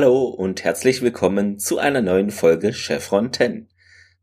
[0.00, 3.66] Hallo und herzlich willkommen zu einer neuen Folge Chevron 10.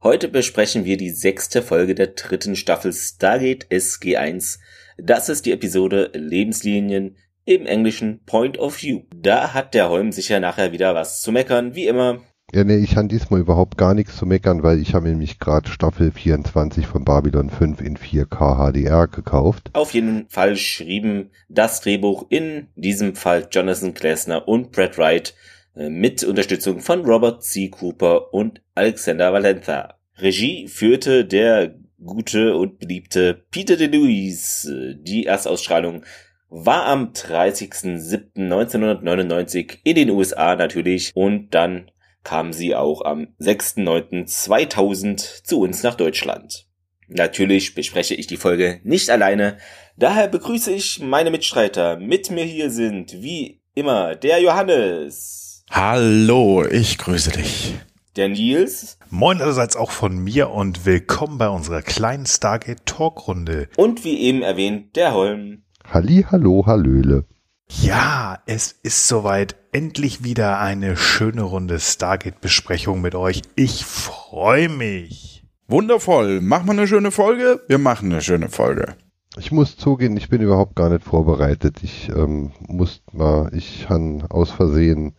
[0.01, 4.59] Heute besprechen wir die sechste Folge der dritten Staffel Stargate SG1.
[4.97, 9.01] Das ist die Episode Lebenslinien im englischen Point of View.
[9.13, 12.21] Da hat der Holm sicher nachher wieder was zu meckern, wie immer.
[12.53, 15.69] Ja, nee, ich habe diesmal überhaupt gar nichts zu meckern, weil ich habe nämlich gerade
[15.69, 19.71] Staffel 24 von Babylon 5 in 4K HDR gekauft.
[19.73, 25.35] Auf jeden Fall schrieben das Drehbuch in diesem Fall Jonathan Klesner und Brad Wright
[25.75, 27.69] mit Unterstützung von Robert C.
[27.69, 29.99] Cooper und Alexander Valenza.
[30.17, 34.95] Regie führte der gute und beliebte Peter DeLuise.
[34.95, 36.05] Die Erstausstrahlung
[36.49, 41.91] war am 30.07.1999 in den USA natürlich und dann
[42.23, 46.65] kam sie auch am 6.9.2000 zu uns nach Deutschland.
[47.07, 49.57] Natürlich bespreche ich die Folge nicht alleine,
[49.95, 51.97] daher begrüße ich meine Mitstreiter.
[51.97, 55.44] Mit mir hier sind wie immer der Johannes.
[55.71, 57.75] Hallo, ich grüße dich.
[58.15, 58.97] Der Nils.
[59.09, 63.67] Moin allerseits auch von mir und willkommen bei unserer kleinen Stargate Talkrunde.
[63.75, 65.63] Und wie eben erwähnt, der Holm.
[65.83, 67.25] Halli, hallo, hallöle.
[67.67, 69.55] Ja, es ist soweit.
[69.71, 73.41] Endlich wieder eine schöne Runde Stargate-Besprechung mit euch.
[73.55, 75.43] Ich freue mich.
[75.67, 76.39] Wundervoll.
[76.41, 77.61] Machen wir eine schöne Folge?
[77.67, 78.95] Wir machen eine schöne Folge.
[79.37, 81.79] Ich muss zugeben, ich bin überhaupt gar nicht vorbereitet.
[81.81, 85.15] Ich ähm, muss mal, ich han aus Versehen,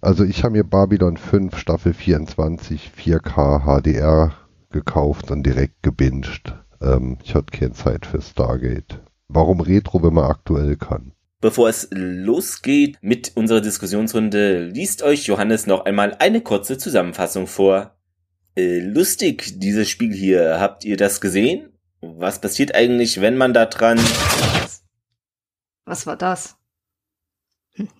[0.00, 4.34] also ich habe mir Babylon 5 Staffel 24 4K HDR
[4.70, 6.54] gekauft und direkt gebinged.
[6.80, 9.00] Ähm, ich hatte keine Zeit für Stargate.
[9.28, 11.12] Warum Retro, wenn man aktuell kann?
[11.40, 17.96] Bevor es losgeht mit unserer Diskussionsrunde, liest euch Johannes noch einmal eine kurze Zusammenfassung vor.
[18.56, 20.60] Äh, lustig, dieses Spiel hier.
[20.60, 21.70] Habt ihr das gesehen?
[22.00, 23.98] Was passiert eigentlich, wenn man da dran...
[25.84, 26.56] Was war das?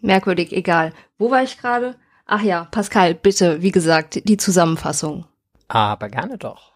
[0.00, 0.92] Merkwürdig, egal.
[1.18, 1.96] Wo war ich gerade?
[2.26, 5.26] Ach ja, Pascal, bitte, wie gesagt, die Zusammenfassung.
[5.68, 6.72] Aber gerne doch.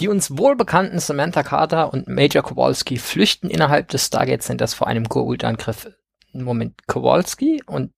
[0.00, 5.04] Die uns wohlbekannten Samantha Carter und Major Kowalski flüchten innerhalb des Stargate Centers vor einem
[5.04, 5.90] Goa'uld-Angriff.
[6.32, 7.92] Moment, Kowalski und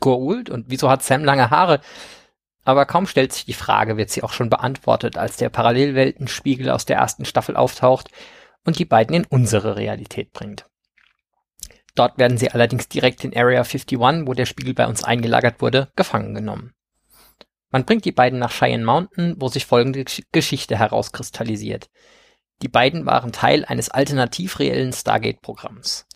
[0.00, 0.50] Goa'uld?
[0.50, 1.80] Und wieso hat Sam lange Haare?
[2.64, 6.84] Aber kaum stellt sich die Frage, wird sie auch schon beantwortet, als der Parallelweltenspiegel aus
[6.84, 8.10] der ersten Staffel auftaucht
[8.64, 10.66] und die beiden in unsere Realität bringt.
[11.96, 15.88] Dort werden sie allerdings direkt in Area 51, wo der Spiegel bei uns eingelagert wurde,
[15.96, 16.74] gefangen genommen.
[17.70, 21.90] Man bringt die beiden nach Cheyenne Mountain, wo sich folgende Geschichte herauskristallisiert.
[22.62, 26.06] Die beiden waren Teil eines alternativ reellen Stargate-Programms.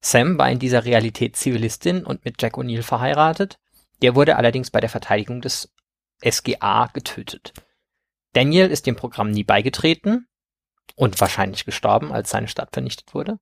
[0.00, 3.58] Sam war in dieser Realität Zivilistin und mit Jack O'Neill verheiratet.
[4.00, 5.74] Der wurde allerdings bei der Verteidigung des
[6.24, 7.52] SGA getötet.
[8.32, 10.27] Daniel ist dem Programm nie beigetreten
[10.96, 13.38] und wahrscheinlich gestorben, als seine Stadt vernichtet wurde.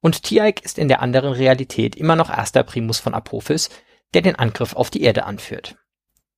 [0.00, 3.68] Und Tiaik ist in der anderen Realität immer noch erster Primus von Apophis,
[4.14, 5.76] der den Angriff auf die Erde anführt.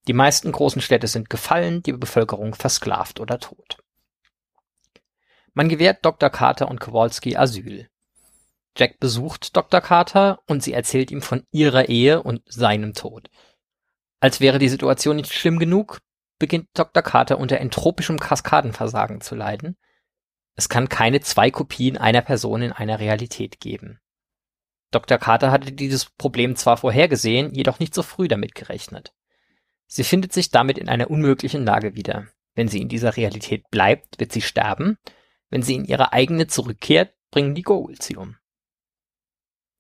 [0.09, 3.79] Die meisten großen Städte sind gefallen, die Bevölkerung versklavt oder tot.
[5.55, 6.31] Man gewährt Dr.
[6.31, 7.89] Carter und Kowalski Asyl.
[8.77, 9.81] Jack besucht Dr.
[9.81, 13.29] Carter und sie erzählt ihm von ihrer Ehe und seinem Tod.
[14.19, 16.01] Als wäre die Situation nicht schlimm genug,
[16.39, 17.03] beginnt Dr.
[17.03, 19.77] Carter unter entropischem Kaskadenversagen zu leiden.
[20.55, 24.01] Es kann keine zwei Kopien einer Person in einer Realität geben.
[24.91, 25.19] Dr.
[25.19, 29.15] Carter hatte dieses Problem zwar vorhergesehen, jedoch nicht so früh damit gerechnet.
[29.87, 32.27] Sie findet sich damit in einer unmöglichen Lage wieder.
[32.55, 34.99] Wenn sie in dieser Realität bleibt, wird sie sterben.
[35.49, 38.37] Wenn sie in ihre eigene zurückkehrt, bringen die Goa'uld sie um.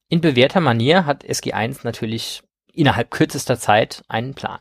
[0.09, 4.61] In bewährter Manier hat SG1 natürlich innerhalb kürzester Zeit einen Plan.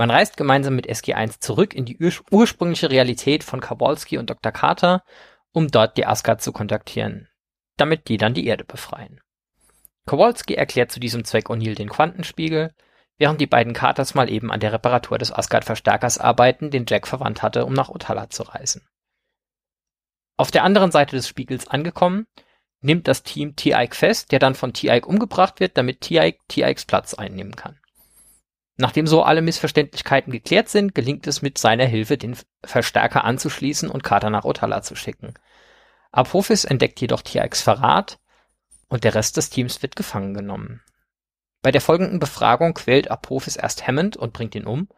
[0.00, 1.98] Man reist gemeinsam mit SG1 zurück in die
[2.30, 4.50] ursprüngliche Realität von Kowalski und Dr.
[4.50, 5.04] Carter,
[5.52, 7.28] um dort die Asgard zu kontaktieren,
[7.76, 9.20] damit die dann die Erde befreien.
[10.06, 12.72] Kowalski erklärt zu diesem Zweck O'Neill den Quantenspiegel,
[13.18, 17.42] während die beiden Carters mal eben an der Reparatur des Asgard-Verstärkers arbeiten, den Jack verwandt
[17.42, 18.88] hatte, um nach Otala zu reisen.
[20.38, 22.26] Auf der anderen Seite des Spiegels angekommen,
[22.80, 27.12] nimmt das Team T-Ike fest, der dann von T-Ike umgebracht wird, damit T-Ike T-Ikes Platz
[27.12, 27.79] einnehmen kann.
[28.80, 32.34] Nachdem so alle Missverständlichkeiten geklärt sind, gelingt es mit seiner Hilfe, den
[32.64, 35.34] Verstärker anzuschließen und Carter nach Otala zu schicken.
[36.12, 38.18] Apophis entdeckt jedoch T-Ikes Verrat
[38.88, 40.82] und der Rest des Teams wird gefangen genommen.
[41.60, 44.88] Bei der folgenden Befragung quält Apophis erst Hammond und bringt ihn um.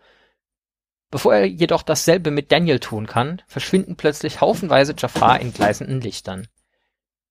[1.11, 6.47] Bevor er jedoch dasselbe mit Daniel tun kann, verschwinden plötzlich haufenweise Jafar in gleißenden Lichtern.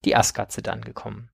[0.04, 1.31] Die Asgard sind angekommen.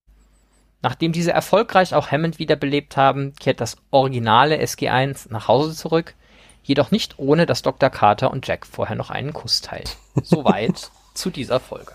[0.80, 6.14] Nachdem diese erfolgreich auch Hammond wiederbelebt haben, kehrt das originale SG-1 nach Hause zurück,
[6.62, 7.90] jedoch nicht ohne, dass Dr.
[7.90, 9.88] Carter und Jack vorher noch einen Kuss teilen.
[10.22, 11.94] Soweit zu dieser Folge.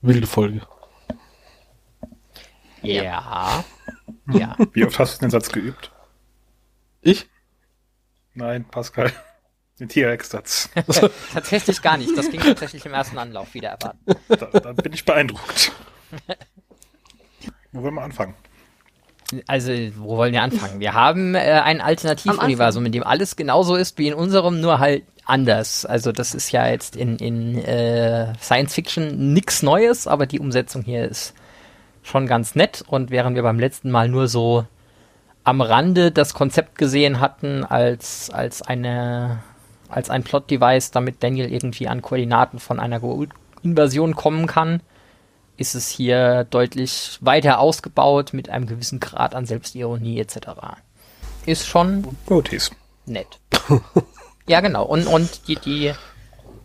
[0.00, 0.62] Wilde Folge.
[2.82, 3.64] Ja.
[4.32, 4.56] Ja.
[4.72, 5.92] Wie oft hast du den Satz geübt?
[7.02, 7.28] Ich?
[8.34, 9.12] Nein, Pascal.
[9.78, 10.70] Den T-Rex-Satz.
[11.32, 12.16] tatsächlich gar nicht.
[12.16, 13.98] Das ging tatsächlich im ersten Anlauf wieder erwarten.
[14.28, 15.72] Da, da bin ich beeindruckt.
[17.72, 18.34] Wo wollen wir anfangen?
[19.46, 20.80] Also, wo wollen wir anfangen?
[20.80, 25.04] Wir haben äh, ein Alternativuniversum, in dem alles genauso ist wie in unserem, nur halt
[25.24, 25.86] anders.
[25.86, 30.82] Also, das ist ja jetzt in, in äh, Science Fiction nichts Neues, aber die Umsetzung
[30.82, 31.34] hier ist
[32.02, 32.82] schon ganz nett.
[32.88, 34.66] Und während wir beim letzten Mal nur so
[35.44, 39.42] am Rande das Konzept gesehen hatten als, als eine
[39.90, 43.00] als ein Plot-Device, damit Daniel irgendwie an Koordinaten von einer
[43.62, 44.82] Invasion kommen kann,
[45.60, 50.38] ist es hier deutlich weiter ausgebaut mit einem gewissen Grad an Selbstironie etc.
[51.44, 52.70] Ist schon Goatees.
[53.04, 53.38] nett.
[54.48, 54.86] ja, genau.
[54.86, 55.92] Und, und die, die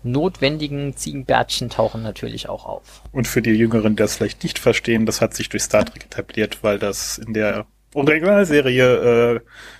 [0.03, 3.01] notwendigen Ziegenbärtchen tauchen natürlich auch auf.
[3.11, 6.05] Und für die Jüngeren, die das vielleicht nicht verstehen, das hat sich durch Star Trek
[6.05, 9.39] etabliert, weil das in der Originalserie äh,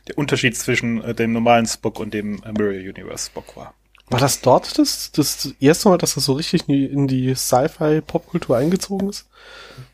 [0.10, 3.76] der Unterschied zwischen äh, dem normalen Spock und dem äh, Mirror Universe Spock war.
[4.10, 9.10] War das dort das, das erste Mal, dass das so richtig in die, Sci-Fi-Popkultur eingezogen
[9.10, 9.28] ist?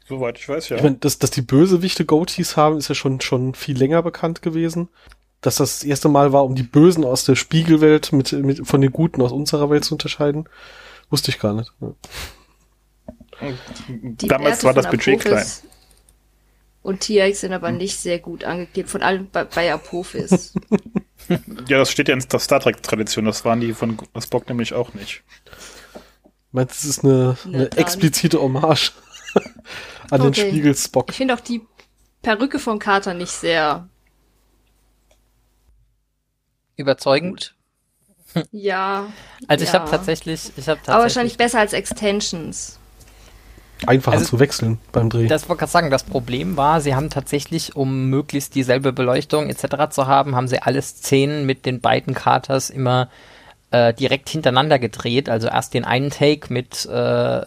[0.08, 0.78] Soweit ich weiß, ja.
[0.78, 4.42] Ich meine, dass, dass die Bösewichte Goatees haben, ist ja schon, schon viel länger bekannt
[4.42, 4.90] gewesen.
[5.40, 8.82] Dass das das erste Mal war, um die Bösen aus der Spiegelwelt mit, mit, von
[8.82, 10.48] den Guten aus unserer Welt zu unterscheiden,
[11.10, 11.72] wusste ich gar nicht.
[13.90, 15.46] Die Damals Werte war das Budget klein.
[16.84, 20.54] Und TX sind aber nicht sehr gut angegeben, von allem bei, bei Apophis.
[21.68, 23.24] Ja, das steht ja in der Star Trek-Tradition.
[23.24, 25.24] Das waren die von Spock nämlich auch nicht.
[26.52, 28.92] Meinst du, es ist eine, Na eine explizite Hommage
[30.10, 30.50] an den Okay.
[30.50, 31.10] Spiegel Spock?
[31.10, 31.62] Ich finde auch die
[32.22, 33.88] Perücke von Carter nicht sehr
[36.76, 37.56] Überzeugend.
[38.52, 39.12] Ja.
[39.48, 39.80] Also ich ja.
[39.80, 40.94] habe tatsächlich, ich habe tatsächlich.
[40.94, 42.80] Aber wahrscheinlich besser als Extensions.
[43.88, 45.28] Einfacher Also- zu wechseln beim Dreh.
[45.28, 49.90] Das wollte gerade sagen, das Problem war, sie haben tatsächlich, um möglichst dieselbe Beleuchtung etc.
[49.90, 53.10] zu haben, haben sie alle Szenen mit den beiden Carters immer
[53.72, 55.30] äh, direkt hintereinander gedreht.
[55.30, 57.44] Also erst den einen Take mit äh, äh,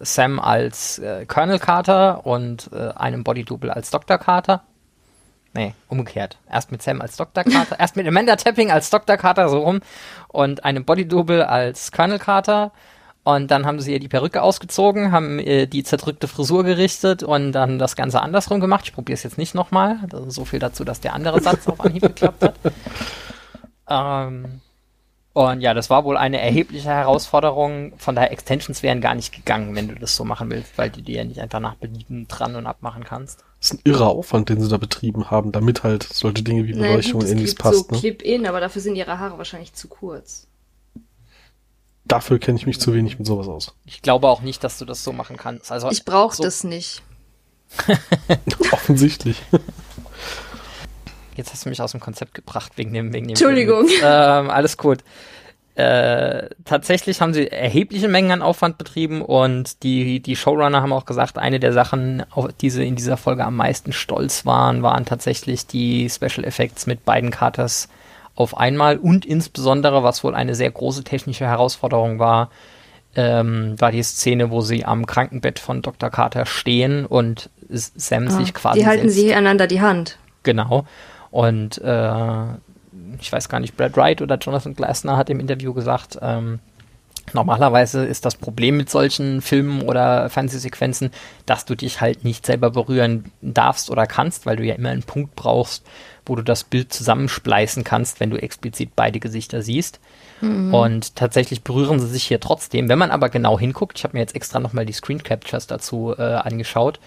[0.00, 4.16] Sam als äh, Colonel Carter und äh, einem Bodydouble als Dr.
[4.18, 4.62] Carter.
[5.54, 6.36] Nee, umgekehrt.
[6.50, 7.42] Erst mit Sam als Dr.
[7.44, 9.16] Carter, erst mit Amanda Tapping als Dr.
[9.16, 9.80] Carter, so rum,
[10.28, 12.72] und einem Bodydouble als Colonel Carter.
[13.26, 17.50] Und dann haben sie ihr die Perücke ausgezogen, haben ihr die zerdrückte Frisur gerichtet und
[17.50, 18.84] dann das Ganze andersrum gemacht.
[18.84, 19.98] Ich probiere es jetzt nicht nochmal.
[20.28, 22.54] So viel dazu, dass der andere Satz auf Anhieb geklappt hat.
[23.88, 24.60] Ähm,
[25.32, 27.92] und ja, das war wohl eine erhebliche Herausforderung.
[27.98, 31.02] Von daher, Extensions wären gar nicht gegangen, wenn du das so machen willst, weil du
[31.02, 33.44] die ja nicht einfach nach Belieben dran und abmachen kannst.
[33.60, 36.72] Das ist ein irrer Aufwand, den sie da betrieben haben, damit halt solche Dinge wie
[36.72, 37.88] Naja, Beleuchtung gut, und es ähnliches gibt passt.
[37.90, 38.00] so Ne?
[38.00, 40.48] Clip-In, aber dafür sind ihre Haare wahrscheinlich zu kurz.
[42.06, 43.74] Dafür kenne ich mich zu wenig mit sowas aus.
[43.84, 45.72] Ich glaube auch nicht, dass du das so machen kannst.
[45.72, 47.02] Also Ich brauche so- das nicht.
[48.72, 49.42] Offensichtlich.
[51.36, 53.30] Jetzt hast du mich aus dem Konzept gebracht wegen dem, wegen dem.
[53.30, 53.86] Entschuldigung.
[54.02, 55.00] Ähm, alles gut.
[55.74, 61.04] Äh, tatsächlich haben sie erhebliche Mengen an Aufwand betrieben und die, die Showrunner haben auch
[61.04, 65.04] gesagt, eine der Sachen, auf die sie in dieser Folge am meisten stolz waren, waren
[65.04, 67.88] tatsächlich die Special Effects mit beiden Carters
[68.36, 72.50] auf einmal und insbesondere, was wohl eine sehr große technische Herausforderung war,
[73.16, 76.10] ähm, war die Szene, wo sie am Krankenbett von Dr.
[76.10, 80.18] Carter stehen und Sam sich quasi Ah, die halten sie einander die Hand.
[80.42, 80.86] Genau.
[81.30, 82.44] Und äh,
[83.20, 86.60] ich weiß gar nicht, Brad Wright oder Jonathan Glasner hat im Interview gesagt, ähm,
[87.34, 91.10] normalerweise ist das Problem mit solchen Filmen oder Fernsehsequenzen,
[91.44, 95.02] dass du dich halt nicht selber berühren darfst oder kannst, weil du ja immer einen
[95.02, 95.84] Punkt brauchst,
[96.24, 100.00] wo du das Bild zusammenspleißen kannst, wenn du explizit beide Gesichter siehst.
[100.72, 102.88] Und tatsächlich berühren sie sich hier trotzdem.
[102.88, 106.14] Wenn man aber genau hinguckt, ich habe mir jetzt extra nochmal die Screen Captures dazu
[106.16, 107.00] äh, angeschaut,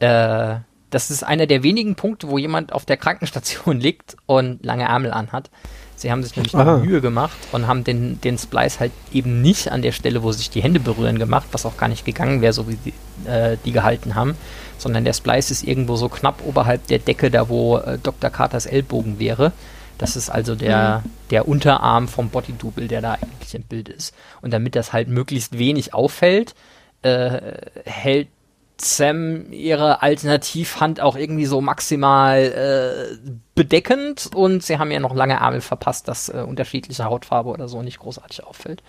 [0.00, 0.56] äh,
[0.90, 5.12] das ist einer der wenigen Punkte, wo jemand auf der Krankenstation liegt und lange Ärmel
[5.12, 5.50] anhat.
[5.96, 9.72] Sie haben sich nämlich eine Mühe gemacht und haben den, den Splice halt eben nicht
[9.72, 12.52] an der Stelle, wo sich die Hände berühren, gemacht, was auch gar nicht gegangen wäre,
[12.52, 12.92] so wie die,
[13.28, 14.36] äh, die gehalten haben,
[14.76, 18.28] sondern der Splice ist irgendwo so knapp oberhalb der Decke, da wo äh, Dr.
[18.28, 19.52] Carters Ellbogen wäre.
[19.96, 24.14] Das ist also der, der Unterarm vom Bodydouble, der da eigentlich im Bild ist.
[24.42, 26.54] Und damit das halt möglichst wenig auffällt,
[27.00, 27.40] äh,
[27.86, 28.28] hält
[28.78, 33.16] Sam ihre Alternativhand auch irgendwie so maximal äh,
[33.54, 37.82] bedeckend und sie haben ja noch lange Ärmel verpasst, dass äh, unterschiedliche Hautfarbe oder so
[37.82, 38.82] nicht großartig auffällt.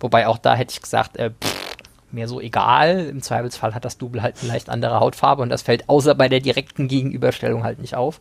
[0.00, 1.76] Wobei auch da hätte ich gesagt, äh, pff,
[2.10, 3.06] mir so egal.
[3.06, 6.28] Im Zweifelsfall hat das Double halt eine leicht andere Hautfarbe und das fällt außer bei
[6.28, 8.20] der direkten Gegenüberstellung halt nicht auf.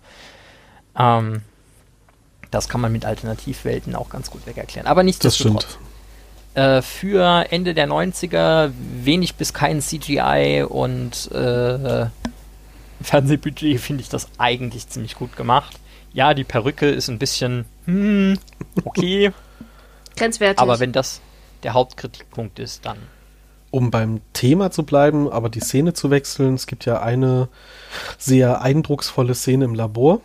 [0.97, 1.41] Ähm,
[2.51, 4.87] das kann man mit Alternativwelten auch ganz gut weg erklären.
[4.87, 5.77] Aber Das nichtsdestotrotz.
[6.57, 8.71] Äh, für Ende der 90er
[9.03, 12.07] wenig bis kein CGI und äh,
[12.99, 15.79] Fernsehbudget finde ich das eigentlich ziemlich gut gemacht.
[16.13, 18.39] Ja, die Perücke ist ein bisschen, hm,
[18.83, 19.31] okay.
[20.15, 20.59] Grenzwertig.
[20.59, 21.21] aber wenn das
[21.61, 22.97] der Hauptkritikpunkt ist, dann
[23.69, 27.49] um beim Thema zu bleiben, aber die Szene zu wechseln, es gibt ja eine
[28.17, 30.21] sehr eindrucksvolle Szene im Labor,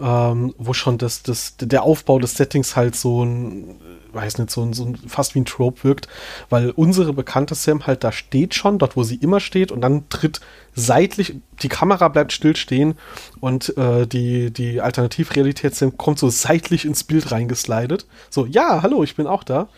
[0.00, 3.80] ähm, wo schon das, das, der Aufbau des Settings halt so ein,
[4.12, 6.08] weiß nicht, so ein, so ein fast wie ein Trope wirkt,
[6.50, 10.08] weil unsere bekannte Sam halt da steht schon, dort wo sie immer steht und dann
[10.08, 10.40] tritt
[10.74, 12.94] seitlich, die Kamera bleibt stillstehen
[13.40, 18.06] und äh, die, die Alternativrealität Sam kommt so seitlich ins Bild reingeslidet.
[18.30, 19.68] So, ja, hallo, ich bin auch da.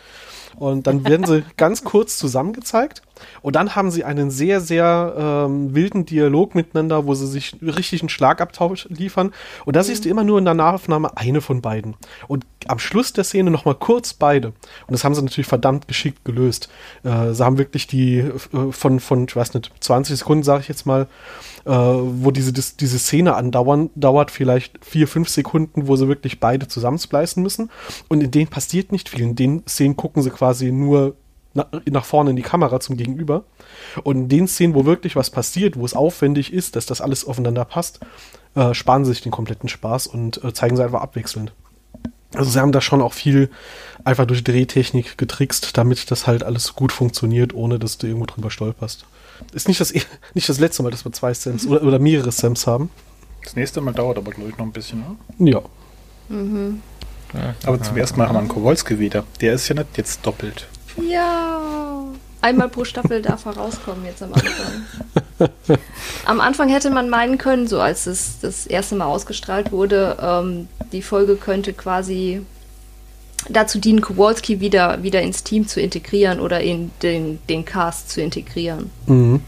[0.55, 3.01] Und dann werden sie ganz kurz zusammengezeigt.
[3.41, 5.15] Und dann haben sie einen sehr, sehr
[5.47, 9.31] ähm, wilden Dialog miteinander, wo sie sich richtig einen Schlagabtausch liefern.
[9.65, 11.95] Und da siehst du immer nur in der Nahaufnahme eine von beiden.
[12.27, 14.49] Und am Schluss der Szene nochmal kurz beide.
[14.49, 16.69] Und das haben sie natürlich verdammt geschickt gelöst.
[17.03, 20.67] Äh, sie haben wirklich die äh, von, von, ich weiß nicht, 20 Sekunden, sage ich
[20.67, 21.07] jetzt mal,
[21.65, 26.39] äh, wo diese, dis, diese Szene andauern, dauert vielleicht vier, fünf Sekunden, wo sie wirklich
[26.39, 27.69] beide zusammenspleißen müssen.
[28.07, 29.21] Und in denen passiert nicht viel.
[29.21, 31.15] In den Szenen gucken sie quasi nur
[31.57, 33.43] nach, nach vorne in die Kamera zum Gegenüber.
[34.03, 37.25] Und in den Szenen, wo wirklich was passiert, wo es aufwendig ist, dass das alles
[37.25, 37.99] aufeinander passt,
[38.55, 41.51] äh, sparen sie sich den kompletten Spaß und äh, zeigen sie einfach abwechselnd.
[42.33, 43.49] Also sie haben da schon auch viel
[44.03, 48.51] einfach durch Drehtechnik getrickst, damit das halt alles gut funktioniert, ohne dass du irgendwo drüber
[48.51, 49.05] stolperst.
[49.53, 49.93] Ist nicht das,
[50.33, 52.89] nicht das letzte Mal, dass wir zwei Sams oder, oder mehrere Sams haben.
[53.43, 55.51] Das nächste Mal dauert aber, glaube ich, noch ein bisschen, ne?
[55.51, 55.61] Ja.
[56.29, 56.81] Mhm.
[57.65, 59.23] Aber zum ersten Mal haben wir einen Kowalski wieder.
[59.41, 60.67] Der ist ja nicht jetzt doppelt.
[61.01, 62.05] Ja.
[62.41, 65.49] Einmal pro Staffel darf er rauskommen jetzt am Anfang.
[66.25, 70.67] am Anfang hätte man meinen können, so als es das erste Mal ausgestrahlt wurde, ähm,
[70.91, 72.41] die Folge könnte quasi
[73.49, 78.21] dazu dienen, Kowalski wieder, wieder ins Team zu integrieren oder in den, den Cast zu
[78.21, 78.91] integrieren.
[79.07, 79.41] Mhm.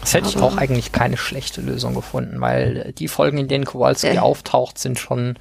[0.00, 4.08] Das hätte ich auch eigentlich keine schlechte Lösung gefunden, weil die Folgen, in denen Kowalski
[4.08, 4.18] Äh.
[4.18, 5.36] auftaucht, sind schon.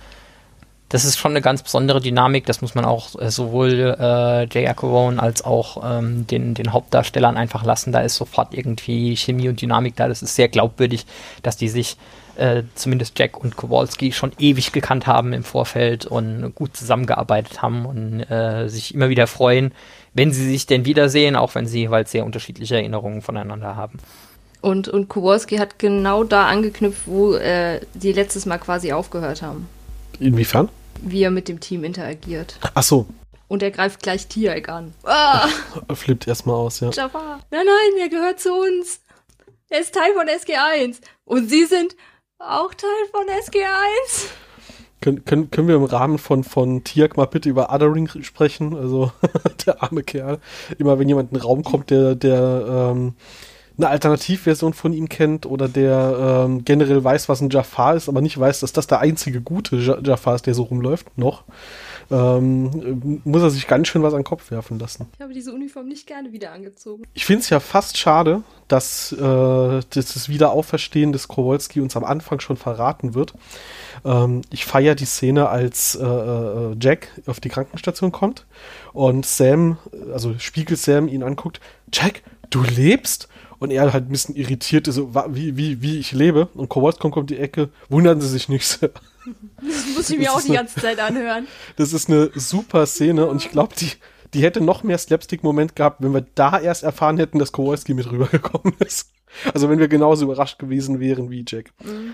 [0.92, 2.46] Das ist schon eine ganz besondere Dynamik.
[2.46, 7.38] Das muss man auch äh, sowohl äh, Jay Ackerone als auch ähm, den, den Hauptdarstellern
[7.38, 7.94] einfach lassen.
[7.94, 10.10] Da ist sofort irgendwie Chemie und Dynamik da.
[10.10, 11.06] Das ist sehr glaubwürdig,
[11.44, 11.96] dass die sich
[12.36, 17.86] äh, zumindest Jack und Kowalski schon ewig gekannt haben im Vorfeld und gut zusammengearbeitet haben
[17.86, 19.72] und äh, sich immer wieder freuen,
[20.14, 23.98] wenn sie sich denn wiedersehen, auch wenn sie jeweils sehr unterschiedliche Erinnerungen voneinander haben.
[24.60, 29.70] Und, und Kowalski hat genau da angeknüpft, wo äh, die letztes Mal quasi aufgehört haben.
[30.20, 30.68] Inwiefern?
[31.02, 32.58] Wie er mit dem Team interagiert.
[32.74, 33.06] Ach so,
[33.48, 34.94] Und er greift gleich Tiag an.
[35.04, 35.48] Ah,
[35.94, 36.90] flippt erstmal aus, ja.
[36.92, 37.40] Jafar.
[37.52, 39.02] Nein, nein, er gehört zu uns.
[39.70, 40.98] Er ist Teil von SG1.
[41.26, 41.96] Und Sie sind
[42.40, 44.28] auch Teil von SG1.
[45.00, 48.76] Können, können, können wir im Rahmen von, von Tiak mal bitte über Othering sprechen?
[48.78, 49.12] Also,
[49.66, 50.40] der arme Kerl.
[50.78, 53.16] Immer wenn jemand in den Raum kommt, der, der ähm,
[53.82, 58.22] eine Alternativversion von ihm kennt oder der ähm, generell weiß, was ein Jafar ist, aber
[58.22, 61.44] nicht weiß, dass das der einzige gute Ja- Jafar ist, der so rumläuft, noch,
[62.10, 65.08] ähm, muss er sich ganz schön was an den Kopf werfen lassen.
[65.16, 67.04] Ich habe diese Uniform nicht gerne wieder angezogen.
[67.14, 72.04] Ich finde es ja fast schade, dass, äh, dass das Wiederauferstehen des Kowalski uns am
[72.04, 73.34] Anfang schon verraten wird.
[74.06, 78.46] Ähm, ich feiere die Szene, als äh, äh, Jack auf die Krankenstation kommt
[78.94, 79.78] und Sam,
[80.14, 81.60] also Spiegel Sam ihn anguckt.
[81.94, 83.28] Jack, du lebst?
[83.62, 86.48] Und er halt ein bisschen irritiert ist, so, wie, wie, wie ich lebe.
[86.56, 88.82] Und Kowalski kommt um die Ecke, wundern sie sich nicht.
[88.82, 88.92] Das
[89.96, 91.46] muss ich mir Das auch die eine- ganze Zeit anhören.
[91.76, 93.92] Das ist eine super Szene und ich glaube, die,
[94.34, 98.12] die hätte noch mehr Slapstick-Moment gehabt, wenn wir da erst erfahren hätten, dass Kowalski mit
[98.12, 99.12] rübergekommen ist.
[99.54, 101.72] Also wenn wir genauso überrascht gewesen wären wie Jack.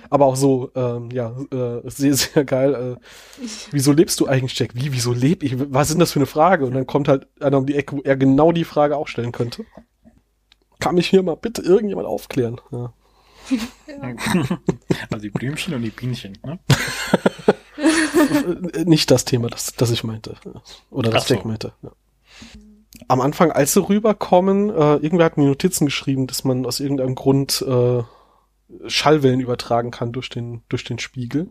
[0.09, 2.97] Aber auch so, ähm, ja, äh, sehr, sehr geil.
[2.99, 4.71] Äh, wieso lebst du eigentlich, Jack?
[4.75, 5.55] Wie, wieso leb ich?
[5.71, 6.65] Was ist denn das für eine Frage?
[6.65, 9.31] Und dann kommt halt einer um die Ecke, wo er genau die Frage auch stellen
[9.31, 9.63] könnte.
[10.79, 12.62] Kann mich hier mal bitte irgendjemand aufklären?
[12.72, 12.93] Ja.
[15.10, 16.60] Also die Blümchen und die Bienchen, ne?
[18.74, 20.36] Äh, Nicht das Thema, das, das ich meinte.
[20.89, 21.34] Oder das so.
[21.34, 21.74] Jack meinte.
[21.81, 21.91] Ja.
[23.07, 27.15] Am Anfang, als sie rüberkommen, äh, irgendwer hat mir Notizen geschrieben, dass man aus irgendeinem
[27.15, 28.03] Grund äh,
[28.88, 31.50] Schallwellen übertragen kann durch den, durch den Spiegel.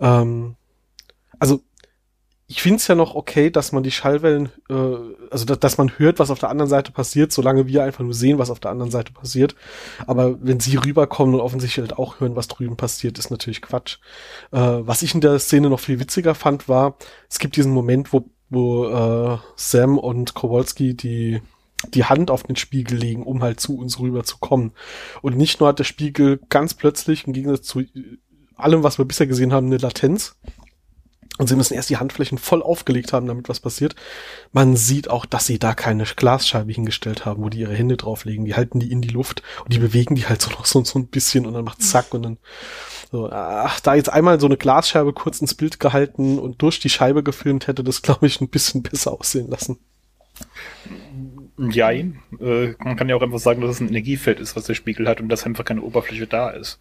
[0.00, 0.56] Ähm,
[1.38, 1.62] also
[2.50, 4.74] ich finde es ja noch okay, dass man die Schallwellen, äh,
[5.30, 8.12] also dass, dass man hört, was auf der anderen Seite passiert, solange wir einfach nur
[8.12, 9.54] sehen, was auf der anderen Seite passiert.
[10.08, 13.98] Aber wenn sie rüberkommen und offensichtlich halt auch hören, was drüben passiert, ist natürlich Quatsch.
[14.50, 16.96] Äh, was ich in der Szene noch viel witziger fand, war,
[17.28, 21.40] es gibt diesen Moment, wo, wo äh, Sam und Kowalski die
[21.94, 24.72] die Hand auf den Spiegel legen, um halt zu uns rüber zu kommen.
[25.22, 27.84] Und nicht nur hat der Spiegel ganz plötzlich, im Gegensatz zu
[28.54, 30.36] allem, was wir bisher gesehen haben, eine Latenz,
[31.38, 33.94] Und sie müssen erst die Handflächen voll aufgelegt haben, damit was passiert.
[34.52, 38.44] Man sieht auch, dass sie da keine Glasscheibe hingestellt haben, wo die ihre Hände drauflegen.
[38.44, 40.98] Die halten die in die Luft und die bewegen die halt so noch so, so
[40.98, 42.38] ein bisschen und dann macht zack und dann
[43.10, 46.90] so, ach, da jetzt einmal so eine Glasscheibe kurz ins Bild gehalten und durch die
[46.90, 49.78] Scheibe gefilmt hätte das, glaube ich, ein bisschen besser aussehen lassen.
[51.58, 52.20] Jein.
[52.40, 55.08] Äh, man kann ja auch einfach sagen, dass es ein Energiefeld ist, was der Spiegel
[55.08, 56.78] hat und dass einfach keine Oberfläche da ist.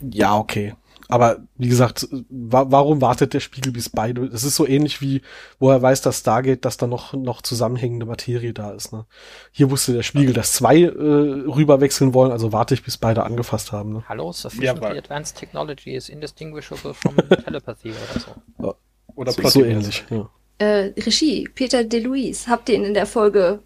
[0.00, 0.74] Ja, okay.
[1.12, 4.24] Aber wie gesagt, wa warum wartet der Spiegel bis beide?
[4.24, 5.20] Es ist so ähnlich wie,
[5.58, 8.94] wo er weiß, dass Stargate, dass da noch, noch zusammenhängende Materie da ist.
[8.94, 9.04] Ne?
[9.50, 13.72] Hier wusste der Spiegel, dass zwei äh, rüberwechseln wollen, also warte ich, bis beide angefasst
[13.72, 13.92] haben.
[13.92, 14.04] Ne?
[14.08, 17.14] Hallo, sufficiently Ja, advanced technology is indistinguishable from
[17.44, 18.20] telepathy oder
[18.58, 18.74] so.
[19.14, 20.04] Oder So, so ähnlich.
[20.08, 20.30] Ja.
[20.56, 23.58] Äh, Regie, Peter DeLuise, habt ihr ihn in der Folge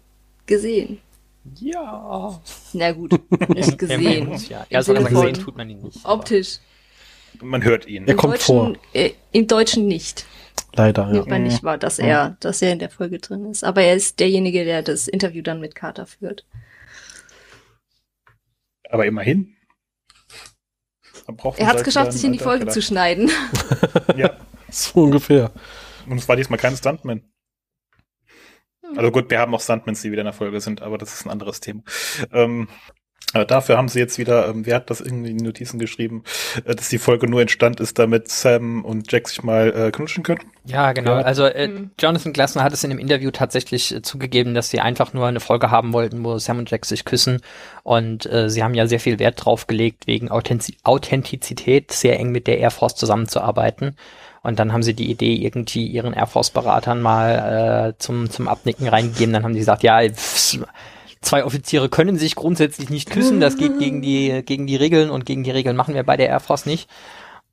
[0.47, 0.97] gesehen?
[1.61, 2.41] Ja.
[2.73, 3.11] Na gut,
[3.55, 4.33] nicht gesehen.
[4.49, 5.99] Ja, ja sogar Sinne gesehen tut man ihn nicht.
[6.03, 6.57] aber- Optisch.
[7.41, 8.05] Man hört ihn.
[8.05, 8.67] Er Im kommt vor.
[8.67, 10.25] Deutschen, äh, Im Deutschen nicht.
[10.73, 11.13] Leider, ja.
[11.13, 13.63] Nimmt man nicht wahr, dass er, dass er in der Folge drin ist.
[13.63, 16.45] Aber er ist derjenige, der das Interview dann mit Carter führt.
[18.89, 19.55] Aber immerhin.
[21.57, 23.29] Er hat es geschafft, sich in die Folge alter zu schneiden.
[24.15, 24.37] Ja.
[24.69, 25.53] So ungefähr.
[26.09, 27.23] Und es war diesmal kein Stuntman.
[28.95, 31.25] Also gut, wir haben auch Stuntmans, die wieder in der Folge sind, aber das ist
[31.25, 31.83] ein anderes Thema.
[32.31, 32.67] Ähm,
[33.33, 36.23] aber dafür haben sie jetzt wieder, ähm, wer hat das irgendwie in die Notizen geschrieben,
[36.65, 40.23] äh, dass die Folge nur entstand ist, damit Sam und Jack sich mal äh, knutschen
[40.23, 40.41] können.
[40.65, 41.17] Ja, genau.
[41.17, 41.21] Ja.
[41.21, 41.91] Also äh, Mhm.
[41.99, 45.39] Jonathan Glassner hat es in dem Interview tatsächlich äh, zugegeben, dass sie einfach nur eine
[45.39, 47.41] Folge haben wollten, wo Sam und Jack sich küssen.
[47.83, 52.31] Und äh, sie haben ja sehr viel Wert drauf gelegt, wegen Authentiz Authentizität sehr eng
[52.31, 53.95] mit der Air Force zusammenzuarbeiten.
[54.43, 58.87] Und dann haben sie die Idee irgendwie ihren Air Force-Beratern mal äh, zum, zum Abnicken
[58.87, 59.33] reingegeben.
[59.33, 60.59] Dann haben die gesagt, ja, pff,
[61.21, 63.39] zwei Offiziere können sich grundsätzlich nicht küssen.
[63.39, 66.29] Das geht gegen die, gegen die Regeln und gegen die Regeln machen wir bei der
[66.29, 66.89] Air Force nicht.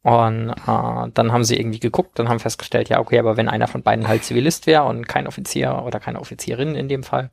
[0.04, 3.68] Und äh, dann haben sie irgendwie geguckt und haben festgestellt, ja, okay, aber wenn einer
[3.68, 7.30] von beiden halt Zivilist wäre und kein Offizier oder keine Offizierin in dem Fall,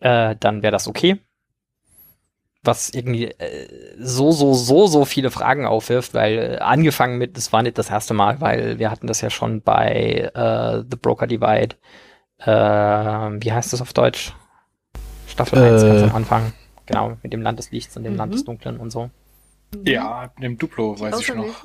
[0.00, 1.18] äh, dann wäre das okay.
[2.64, 7.52] Was irgendwie äh, so, so, so, so viele Fragen aufwirft, weil äh, angefangen mit, das
[7.52, 11.26] war nicht das erste Mal, weil wir hatten das ja schon bei äh, The Broker
[11.26, 11.76] Divide.
[12.38, 14.32] Äh, wie heißt das auf Deutsch?
[15.32, 16.04] Staffel 1 ganz Äh.
[16.04, 16.52] am Anfang.
[16.86, 18.18] Genau, mit dem Land des Lichts und dem Mhm.
[18.18, 19.10] Land des Dunklen und so.
[19.84, 21.64] Ja, dem Duplo, weiß ich noch.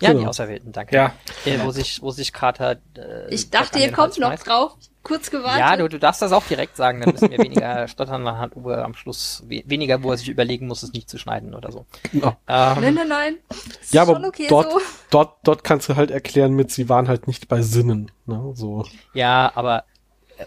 [0.00, 0.30] Ja, die Genau.
[0.30, 0.96] Auserwählten, danke.
[0.96, 1.12] Ja,
[1.44, 2.72] Äh, wo sich, wo sich Carter.
[2.96, 4.72] Äh, Ich dachte, ihr kommt noch drauf.
[5.04, 5.58] Kurz gewartet.
[5.60, 8.56] Ja, du, du darfst das auch direkt sagen, dann müssen wir weniger stottern, dann hat
[8.56, 11.70] Uwe am Schluss we weniger, wo er sich überlegen muss, es nicht zu schneiden oder
[11.72, 11.86] so.
[12.12, 12.36] Ja.
[12.46, 13.34] Nein, Ähm, nein, nein.
[13.80, 14.78] Ist Ja, aber okay dort, so.
[15.10, 18.10] dort, dort kannst du halt erklären mit, sie waren halt nicht bei Sinnen.
[18.26, 18.52] Ne?
[18.54, 18.86] So.
[19.12, 19.82] ja, aber äh,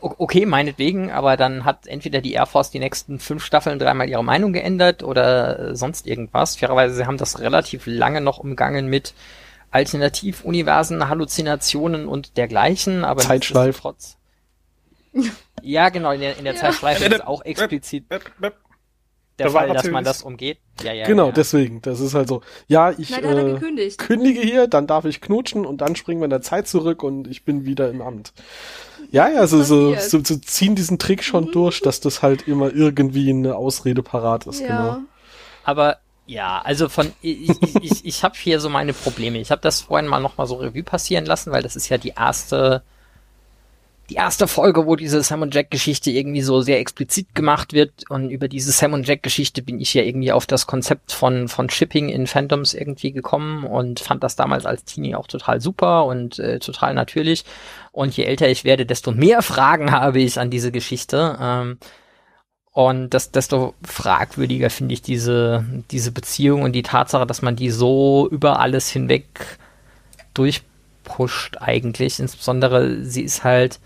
[0.01, 4.23] okay, meinetwegen, aber dann hat entweder die Air Force die nächsten fünf Staffeln dreimal ihre
[4.23, 6.55] Meinung geändert oder äh, sonst irgendwas.
[6.55, 9.13] Fairerweise, sie haben das relativ lange noch umgangen mit
[9.71, 13.95] Alternativuniversen, Halluzinationen und dergleichen, aber Zeitschleife.
[15.61, 16.59] Ja, genau, in der, in der Ja.
[16.59, 18.05] Zeitschleife ist auch explizit.
[19.39, 20.59] Der Da Fall, dass man das umgeht.
[20.83, 21.31] Ja, ja, genau, ja.
[21.31, 21.81] deswegen.
[21.81, 22.41] Das ist halt so.
[22.67, 23.97] Ja, ich Nein, äh, gekündigt.
[23.97, 27.27] kündige hier, dann darf ich knutschen und dann springen wir in der Zeit zurück und
[27.27, 28.33] ich bin wieder im Amt.
[29.11, 32.73] Ja, ja, so, so, so, so ziehen diesen Trick schon durch, dass das halt immer
[32.73, 34.67] irgendwie eine Ausrede parat ist, Ja.
[34.67, 34.97] genau.
[35.63, 39.37] Aber ja, also von ich, ich, ich, ich habe hier so meine Probleme.
[39.39, 41.97] Ich habe das vorhin mal noch mal so Revue passieren lassen, weil das ist ja
[41.97, 42.83] die erste
[44.09, 48.09] die erste Folge, wo diese Sam und Jack Geschichte irgendwie so sehr explizit gemacht wird
[48.09, 51.47] und über diese Sam und Jack Geschichte bin ich ja irgendwie auf das Konzept von
[51.47, 56.05] von Shipping in Fandoms irgendwie gekommen und fand das damals als Teenie auch total super
[56.05, 57.45] und äh, total natürlich
[57.95, 61.37] und je älter ich werde, desto mehr Fragen habe ich an diese Geschichte.
[61.39, 61.77] Ähm,
[62.73, 67.69] und das, desto fragwürdiger finde ich diese, diese Beziehung und die Tatsache, dass man die
[67.69, 69.25] so über alles hinweg
[70.33, 72.19] durchpusht eigentlich.
[72.19, 73.79] Insbesondere sie ist halt,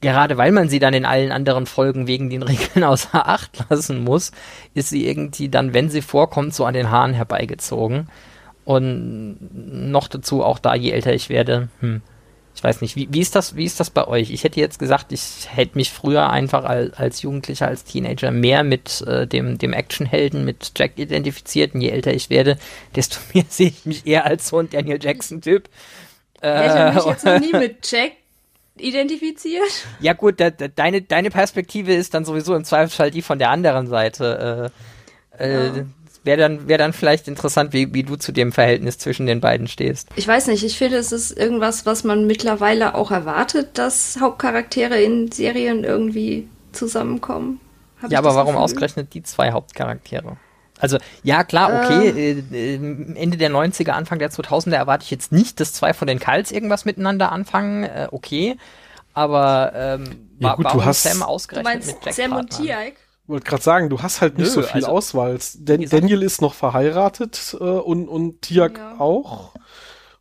[0.00, 4.04] gerade weil man sie dann in allen anderen Folgen wegen den Regeln außer Acht lassen
[4.04, 4.32] muss,
[4.74, 8.08] ist sie irgendwie dann, wenn sie vorkommt, so an den Haaren herbeigezogen.
[8.64, 12.02] Und noch dazu auch da, je älter ich werde, hm,
[12.56, 14.30] ich weiß nicht, wie, wie ist das, wie ist das bei euch?
[14.30, 18.64] Ich hätte jetzt gesagt, ich hätte mich früher einfach als, als Jugendlicher, als Teenager mehr
[18.64, 21.74] mit äh, dem, dem Actionhelden, mit Jack identifiziert.
[21.74, 22.58] Und je älter ich werde,
[22.96, 25.68] desto mehr sehe ich mich eher als so ein Daniel Jackson-Typ.
[26.50, 28.12] Ich hätte mich Äh, jetzt noch nie mit Jack
[28.78, 29.86] identifiziert.
[30.00, 33.50] ja gut, da, da, deine, deine Perspektive ist dann sowieso im Zweifelsfall die von der
[33.50, 34.70] anderen Seite.
[35.38, 35.84] Äh, äh, Ja.
[36.24, 39.68] Wäre dann, wär dann vielleicht interessant, wie, wie du zu dem Verhältnis zwischen den beiden
[39.68, 40.08] stehst.
[40.16, 45.00] Ich weiß nicht, ich finde, es ist irgendwas, was man mittlerweile auch erwartet, dass Hauptcharaktere
[45.00, 47.60] in Serien irgendwie zusammenkommen.
[48.02, 48.64] Hab ja, aber warum Gefühl.
[48.64, 50.36] ausgerechnet die zwei Hauptcharaktere?
[50.78, 52.74] Also, ja, klar, okay, äh.
[52.74, 52.74] äh,
[53.14, 56.52] Ende der 90er, Anfang der 2000er erwarte ich jetzt nicht, dass zwei von den Kals
[56.52, 58.56] irgendwas miteinander anfangen, äh, okay.
[59.14, 62.50] Aber, ähm, Ja, gut, du warum hast- Sam Du ausgerechnet meinst mit Jack Sam und?
[62.50, 62.96] Tiaik?
[63.28, 65.38] wollte gerade sagen, du hast halt nicht Nö, so viel also, Auswahl.
[65.58, 69.00] Dan gesagt- Daniel ist noch verheiratet äh, und, und Tiak Ja.
[69.00, 69.52] auch.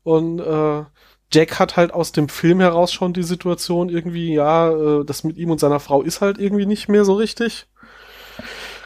[0.03, 0.83] Und äh,
[1.31, 5.37] Jack hat halt aus dem Film heraus schon die Situation irgendwie, ja, äh, das mit
[5.37, 7.67] ihm und seiner Frau ist halt irgendwie nicht mehr so richtig.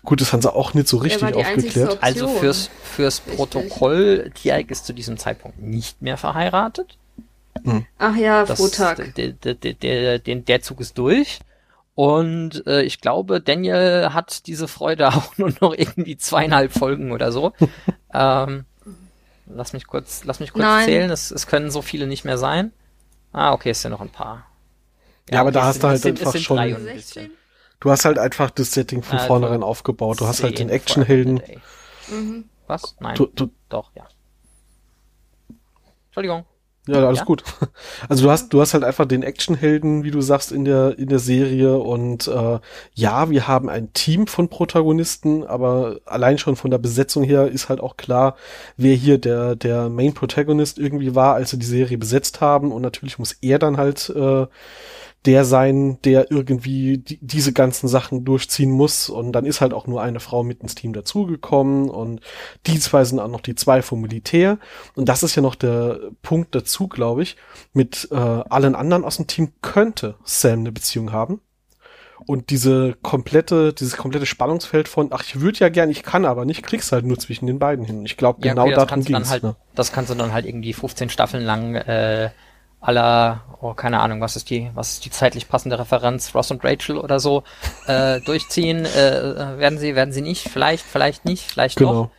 [0.04, 1.98] Gut, das haben sie auch nicht so richtig aufgeklärt.
[2.02, 3.36] Also fürs, fürs Richtig.
[3.36, 6.98] Protokoll, Tiaik ist zu diesem Zeitpunkt nicht mehr verheiratet.
[7.98, 9.14] Ach ja, Das, Frohtag.
[9.16, 11.40] der, der, der, der, Zug ist durch.
[11.96, 17.32] Und äh, ich glaube, Daniel hat diese Freude auch nur noch irgendwie zweieinhalb Folgen oder
[17.32, 17.52] so.
[18.14, 18.64] ähm,
[19.48, 20.86] lass mich kurz, lass mich kurz Nein.
[20.86, 21.12] zählen.
[21.12, 22.72] Es, es können so viele nicht mehr sein.
[23.34, 24.46] Ah, okay, es sind noch ein paar.
[25.30, 26.94] Ja, aber da es hast du halt sind, einfach es sind schon- ein 16?
[26.96, 27.32] bisschen.
[27.80, 30.20] Du hast halt einfach das Setting von Also, vornherein aufgebaut.
[30.20, 31.42] Du hast halt den Actionhelden.
[32.10, 32.46] Mhm.
[32.68, 32.96] Was?
[33.00, 33.16] Nein.
[33.16, 34.08] Du, du, Doch, ja.
[36.08, 36.46] Entschuldigung.
[36.88, 37.26] Ja, alles Ja?
[37.26, 37.44] gut.
[38.08, 41.08] Also du hast, du hast halt einfach den Actionhelden, wie du sagst, in der, in
[41.10, 42.60] der Serie und äh,
[42.96, 47.70] ja, wir haben ein Team von Protagonisten, aber allein schon von der Besetzung her ist
[47.70, 48.36] halt auch klar,
[48.78, 52.82] wer hier der, der Main Protagonist irgendwie war, als sie die Serie besetzt haben und
[52.82, 54.48] natürlich muss er dann halt äh,
[55.26, 59.10] der sein, der irgendwie die, diese ganzen Sachen durchziehen muss.
[59.10, 61.90] Und dann ist halt auch nur eine Frau mit ins Team dazugekommen.
[61.90, 62.22] Und
[62.68, 64.60] die zwei sind auch noch die zwei vom Militär.
[64.96, 67.36] Und das ist ja noch der Punkt dazu, glaube ich.
[67.74, 71.42] Mit äh, allen anderen aus dem Team könnte Sam eine Beziehung haben.
[72.26, 76.46] Und diese komplette, dieses komplette Spannungsfeld von, ach, ich würde ja gern, ich kann aber
[76.46, 78.06] nicht, kriegst halt nur zwischen den beiden hin.
[78.06, 79.32] Ich glaube, Ja, genau okay, das darum kannst du dann ging's.
[79.32, 79.56] halt, ne?
[79.76, 82.30] das kannst du dann halt irgendwie 15 Staffeln lang äh,
[82.82, 86.64] aller, oh, keine Ahnung, was ist die, was ist die zeitlich passende Referenz, Ross und
[86.64, 87.44] Rachel oder so,
[87.88, 88.86] äh, durchziehen.
[88.86, 91.94] Äh, werden sie, werden sie nicht, vielleicht, vielleicht nicht, vielleicht Genau.
[91.94, 92.10] doch.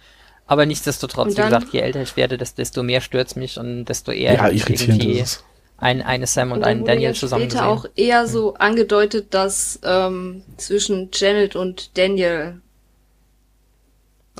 [0.46, 4.10] Aber nichtsdestotrotz, wie gesagt, je älter ich werde, desto, desto mehr stört's mich und desto
[4.10, 5.44] eher Ja, ich irgendwie ist es.
[5.78, 9.78] ein, eine Sam und, Und einen Daniel ja zusammen später auch eher so angedeutet, dass
[9.84, 12.60] ähm, zwischen Janet und Daniel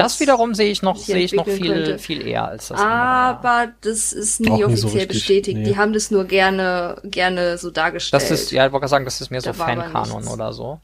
[0.03, 1.99] Das wiederum sehe ich noch, sehe ich noch viel, könnte.
[1.99, 2.99] viel eher als das andere.
[2.99, 3.41] ja.
[3.41, 5.59] Aber das ist nie Auch nie so offiziell richtig, bestätigt.
[5.59, 5.65] nee.
[5.65, 8.23] Die haben das nur gerne, gerne so dargestellt.
[8.23, 10.53] Das ist, ja, ich wollte gerade sagen, das ist mehr so Da aber Fankanon oder
[10.53, 10.81] so.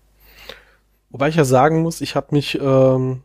[1.11, 3.23] Wobei ich ja sagen muss, ich habe mich, ähm,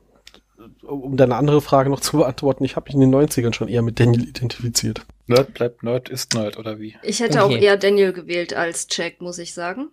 [0.83, 3.81] um deine andere Frage noch zu beantworten, ich habe mich in den 90ern schon eher
[3.81, 5.01] mit Daniel identifiziert.
[5.27, 6.95] Nerd bleibt Nerd ist Nerd, oder wie?
[7.03, 7.55] ich hätte Okay.
[7.57, 9.87] auch eher Daniel gewählt als Jack, muss ich sagen.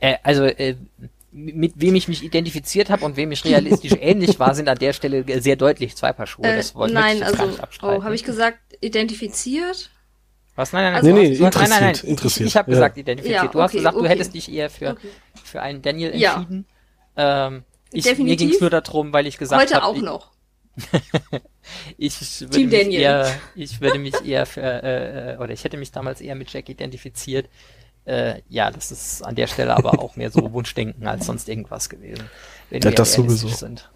[0.00, 0.76] Äh, also, äh,
[1.32, 4.92] mit wem ich mich identifiziert habe und wem ich realistisch ähnlich war, sind an der
[4.92, 6.46] Stelle sehr deutlich zwei Paar Schuhe.
[6.46, 8.00] Äh, das wollte nein, ich jetzt gar also, nicht abstreiten.
[8.00, 9.90] oh, habe ich gesagt, identifiziert?
[10.56, 10.72] Was?
[10.72, 11.02] Nein, nein, nein.
[11.02, 11.88] Also- du Nee, hast nee, gesagt- nein, nein, nein.
[11.88, 12.76] interessiert, interessiert, Ich, ich habe ja.
[12.76, 13.42] gesagt identifiziert.
[13.44, 14.08] Ja, du hast okay, gesagt, du okay.
[14.08, 15.08] hättest dich eher für, Okay.
[15.44, 16.34] für einen Daniel Ja.
[16.34, 16.66] entschieden.
[17.16, 17.62] Ähm,
[17.92, 18.38] ich, mir Definitiv.
[18.38, 20.30] ging es nur darum, weil ich gesagt Heute habe, auch ich, noch.
[21.98, 23.00] ich würde Team mich Daniel.
[23.00, 26.52] eher, ich würde mich eher für, äh, äh, oder ich hätte mich damals eher mit
[26.52, 27.48] Jack identifiziert.
[28.04, 31.88] Äh, ja, das ist an der Stelle aber auch mehr so Wunschdenken als sonst irgendwas
[31.88, 32.30] gewesen.
[32.70, 33.48] Wenn Ja, wir das sowieso.
[33.48, 33.90] Sind.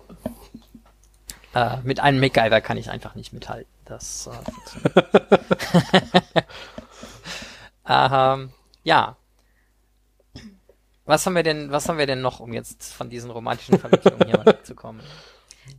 [1.54, 3.70] Äh, mit einem MacGyver kann ich einfach nicht mithalten.
[3.84, 6.44] Das äh, funktioniert.
[7.88, 8.50] ähm,
[8.82, 9.16] ja.
[11.06, 14.26] Was haben wir denn, was haben wir denn noch, um jetzt von diesen romantischen Verwicklungen
[14.26, 15.02] hier mal wegzukommen?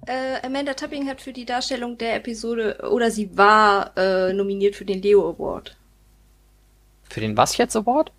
[0.07, 4.85] Äh, Amanda Tapping hat für die Darstellung der Episode, oder sie war äh, nominiert für
[4.85, 5.75] den Leo Award.
[7.09, 8.11] Für den was jetzt Award?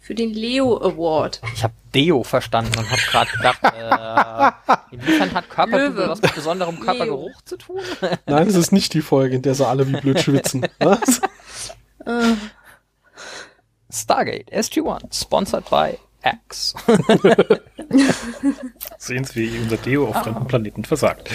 [0.00, 1.40] Für den Leo Award.
[1.54, 6.08] Ich habe Deo verstanden und habe gerade gedacht, äh, inwiefern hat Körperdubel Löwe.
[6.10, 7.80] was mit besonderem Körpergeruch zu tun?
[8.26, 10.66] Nein, es ist nicht die Folge, in der sie alle wie blöd schwitzen.
[10.78, 11.20] Was?
[12.06, 12.34] Äh,
[13.92, 16.74] Stargate SG-1, sponsored by X.
[18.98, 21.28] Sehen Sie, wie unser Deo auf fremden Planeten versagt.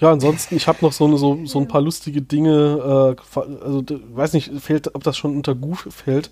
[0.00, 4.32] Ja, ansonsten, ich habe noch so, so, so ein paar lustige Dinge, äh, also weiß
[4.34, 6.30] nicht, fällt, ob das schon unter Goof fällt,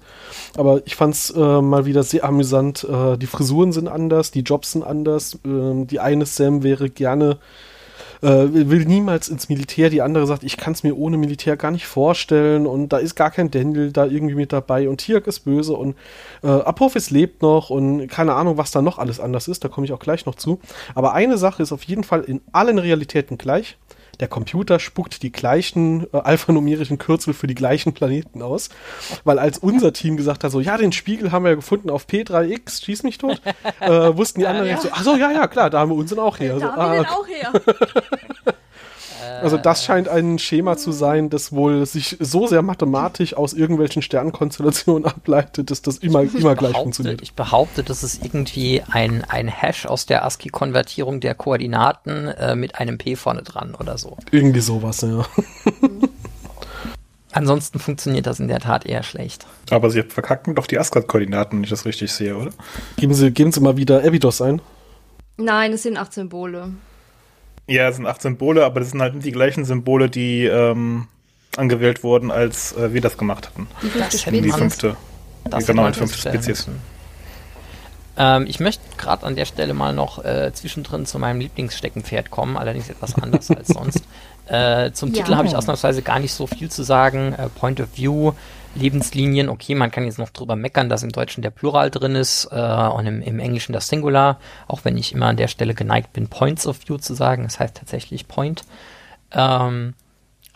[0.57, 2.85] aber ich fand's äh, mal wieder sehr amüsant.
[2.85, 5.39] Äh, die Frisuren sind anders, die Jobs sind anders.
[5.45, 7.39] Ähm, die eine Sam wäre gerne,
[8.23, 11.71] äh, will niemals ins Militär, die andere sagt, ich kann es mir ohne Militär gar
[11.71, 15.41] nicht vorstellen und da ist gar kein Daniel da irgendwie mit dabei und Tirk ist
[15.41, 15.97] böse und
[16.43, 19.87] äh, Apophis lebt noch und keine Ahnung, was da noch alles anders ist, da komme
[19.87, 20.61] ich auch gleich noch zu.
[20.95, 23.77] Aber eine Sache ist auf jeden Fall in allen Realitäten gleich.
[24.21, 28.71] Der Computer spuckt die gleichen äh, alphanumerischen Kürzel für die gleichen Planeten aus.
[29.25, 32.07] Weil als unser Team gesagt hat, so, ja, den Spiegel haben wir ja gefunden auf
[32.07, 33.41] P3X, schieß mich tot,
[33.81, 34.81] äh, wussten die anderen ja.
[34.81, 36.55] so, ach so, ja, ja, klar, da haben wir unseren auch her.
[36.55, 38.55] da so, haben ah, wir den auch her.
[39.43, 44.03] Also das scheint ein Schema zu sein, das wohl sich so sehr mathematisch aus irgendwelchen
[44.03, 47.23] Sternenkonstellationen ableitet, dass das immer, immer gleich behaupte, funktioniert.
[47.23, 52.77] Ich behaupte, das ist irgendwie ein, ein Hash aus der ASCII-Konvertierung der Koordinaten äh, mit
[52.77, 54.17] einem P vorne dran oder so.
[54.31, 55.25] Irgendwie sowas, ja.
[57.33, 59.47] Ansonsten funktioniert das in der Tat eher schlecht.
[59.71, 62.51] Aber sie verkacken doch die Asgard-Koordinaten, wenn ich das richtig sehe, oder?
[62.97, 64.63] Geben Sie, geben Sie mal wieder Abydos ein.
[65.37, 66.71] Nein, es sind acht Symbole.
[67.69, 71.09] Ja, es sind acht Symbole, aber das sind halt nicht die gleichen Symbole, die ähm,
[71.57, 73.67] angewählt wurden, als äh, wir das gemacht hatten.
[73.83, 74.59] Die fünfte Das hätten Die Spezies.
[74.59, 74.97] fünfte.
[75.45, 76.69] Das genau, die fünfte Spezies.
[78.19, 82.57] Ähm, ich möchte gerade an der Stelle mal noch äh, zwischendrin zu meinem Lieblingssteckenpferd kommen,
[82.57, 84.03] allerdings etwas anders als sonst.
[84.49, 85.23] Äh, zum Ja.
[85.23, 87.33] Titel habe ich ausnahmsweise gar nicht so viel zu sagen.
[87.35, 88.33] Äh, Point of View,
[88.77, 92.49] Lebenslinien, okay, man kann jetzt noch drüber meckern, dass im Deutschen der Plural drin ist
[92.51, 96.13] äh, und im, im Englischen das Singular, auch wenn ich immer an der Stelle geneigt
[96.13, 97.45] bin, Points of View zu sagen.
[97.45, 98.65] Das heißt tatsächlich Point.
[99.33, 99.95] Ähm,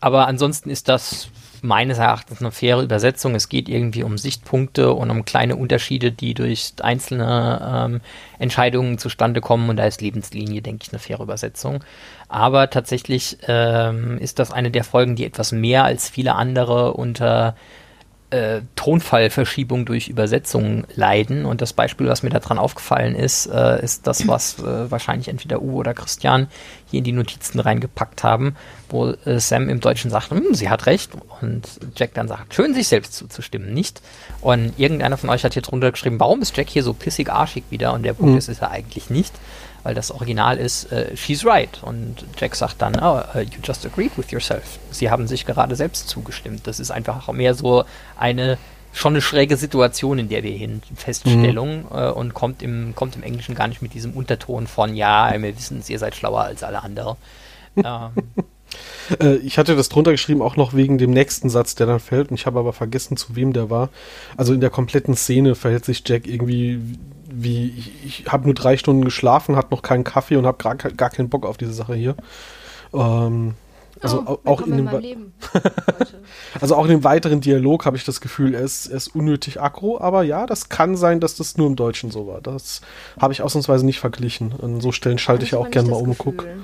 [0.01, 1.29] aber ansonsten ist das
[1.63, 3.35] meines Erachtens eine faire Übersetzung.
[3.35, 8.01] Es geht irgendwie um Sichtpunkte und um kleine Unterschiede, die durch einzelne ähm,
[8.39, 9.69] Entscheidungen zustande kommen.
[9.69, 11.85] Und da ist Lebenslinie, denke ich, eine faire Übersetzung.
[12.29, 17.57] Aber tatsächlich ähm, ist das eine der Folgen, die etwas mehr als viele andere unter
[18.31, 21.45] äh, Tonfallverschiebung durch Übersetzung leiden.
[21.45, 25.61] Und das Beispiel, was mir daran aufgefallen ist, äh, ist das, was äh, wahrscheinlich entweder
[25.63, 26.49] Uwe oder Christian
[26.91, 28.57] hier in die Notizen reingepackt haben,
[28.89, 31.11] wo äh, Sam im Deutschen sagt, hm, sie hat recht.
[31.41, 31.63] Und
[31.97, 34.01] Jack dann sagt, schön sich selbst zuzustimmen, nicht?
[34.41, 37.65] Und irgendeiner von euch hat hier drunter geschrieben, warum ist Jack hier so pissig arschig
[37.71, 37.93] wieder?
[37.93, 38.39] Und der Punkt Mhm.
[38.39, 39.35] ist, ist er eigentlich nicht.
[39.83, 41.83] Weil das Original ist, äh, she's right.
[41.83, 44.79] Und Jack sagt dann, oh, uh, you just agreed with yourself.
[44.91, 46.67] Sie haben sich gerade selbst zugestimmt.
[46.67, 47.85] Das ist einfach mehr so
[48.19, 48.59] eine
[48.93, 53.23] schon eine schräge Situation, in der wir hin Feststellung äh, und kommt im, kommt im
[53.23, 56.65] Englischen gar nicht mit diesem Unterton von ja, wir wissen es, ihr seid schlauer als
[56.65, 57.17] alle anderen.
[57.77, 58.13] ähm,
[59.19, 62.31] Äh, ich hatte das drunter geschrieben, auch noch wegen dem nächsten Satz, der dann fällt,
[62.31, 63.91] und ich habe aber vergessen, zu wem der war.
[64.37, 66.81] Also in der kompletten Szene verhält sich Jack irgendwie
[67.33, 70.75] wie, ich, ich habe nur drei Stunden geschlafen, hat noch keinen Kaffee und habe gar,
[70.77, 72.15] gar keinen Bock auf diese Sache hier.
[72.93, 73.55] Ähm,
[74.03, 74.89] also Oh, au- auch in dem,
[76.61, 79.61] also auch in dem weiteren Dialog habe ich das Gefühl, er ist, er ist unnötig
[79.61, 82.41] aggro, aber ja, das kann sein, dass das nur im Deutschen so war.
[82.41, 82.81] Das
[83.21, 84.55] habe ich ausnahmsweise nicht verglichen.
[84.63, 86.39] An so Stellen schalte ich ja auch gerne mal um und guck.
[86.39, 86.61] Gefühl.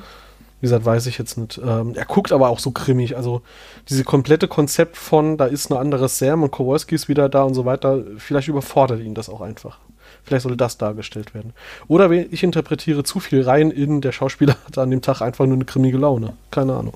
[0.60, 1.60] Wie gesagt, weiß ich jetzt nicht.
[1.62, 3.14] Ähm, er guckt aber auch so grimmig.
[3.18, 3.42] Also
[3.90, 7.52] diese komplette Konzept von, da ist eine andere Sam und Kowalski ist wieder da und
[7.52, 9.78] so weiter, vielleicht überfordert ihn das auch einfach.
[10.26, 11.52] Vielleicht soll das dargestellt werden.
[11.86, 15.54] Oder ich interpretiere zu viel rein in, der Schauspieler hatte an dem Tag einfach nur
[15.54, 16.34] eine grimmige Laune.
[16.50, 16.94] Keine Ahnung.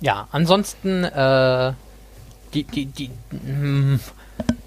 [0.00, 1.72] Ja, ansonsten, äh,
[2.52, 3.98] die, die, die, mh,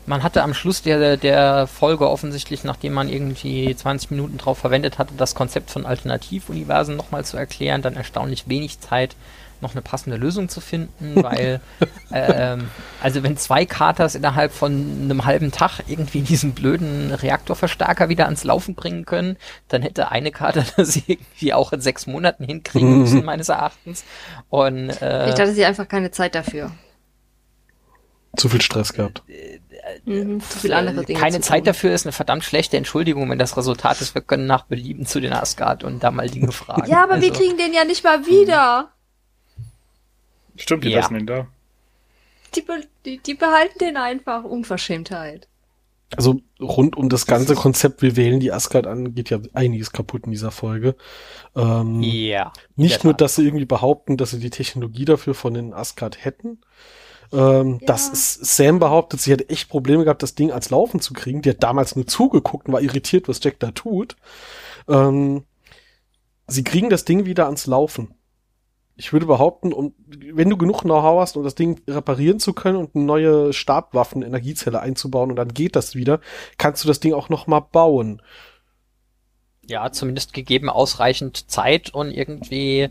[0.06, 4.98] man hatte am Schluss der, der Folge offensichtlich, nachdem man irgendwie 20 Minuten drauf verwendet
[4.98, 9.16] hatte, das Konzept von Alternativuniversen nochmal zu erklären, dann erstaunlich wenig Zeit,
[9.62, 11.62] noch eine passende Lösung zu finden, weil,
[12.12, 12.70] ähm,
[13.02, 14.72] also wenn zwei Katers innerhalb von
[15.04, 20.32] einem halben Tag irgendwie diesen blöden Reaktorverstärker wieder ans Laufen bringen können, dann hätte eine
[20.32, 24.04] Kater das irgendwie auch in sechs Monaten hinkriegen müssen, meines Erachtens.
[24.50, 26.72] Und, äh, Vielleicht hatte sie einfach keine Zeit dafür.
[28.38, 29.24] Zu viel Stress gehabt.
[30.06, 31.20] Mhm, zu viele andere Dinge.
[31.20, 34.46] keine zu Zeit dafür ist eine verdammt schlechte Entschuldigung, wenn das Resultat ist, wir können
[34.46, 36.90] nach Belieben zu den Asgard und da mal Dinge fragen.
[36.90, 38.94] Ja, aber wir Also, kriegen den ja nicht mal wieder.
[40.56, 41.00] Stimmt, die Ja.
[41.00, 41.48] lassen ihn da.
[42.56, 44.44] Die, be die, die behalten den einfach.
[44.44, 45.48] Unverschämtheit.
[46.18, 50.26] Also rund um das ganze Konzept, wir wählen die Asgard an, geht ja einiges kaputt
[50.26, 50.96] in dieser Folge.
[51.56, 52.52] Ähm, Ja.
[52.76, 56.60] Nicht nur, dass sie irgendwie behaupten, dass sie die Technologie dafür von den Asgard hätten.
[57.32, 57.86] Ähm, Ja.
[57.88, 61.42] Das ist, Sam behauptet, sie hätte echt Probleme gehabt, das Ding ans Laufen zu kriegen.
[61.42, 64.18] Die hat damals nur zugeguckt und war irritiert, was Jack da tut.
[64.90, 65.46] Ähm,
[66.48, 68.14] sie kriegen das Ding wieder ans Laufen.
[69.02, 72.78] Ich würde behaupten, um, wenn du genug Know-how hast, um das Ding reparieren zu können
[72.78, 76.20] und eine neue Stabwaffen-Energiezelle einzubauen und dann geht das wieder,
[76.60, 78.22] kannst du das Ding auch noch mal bauen.
[79.68, 82.90] Ja, zumindest gegeben ausreichend Zeit und irgendwie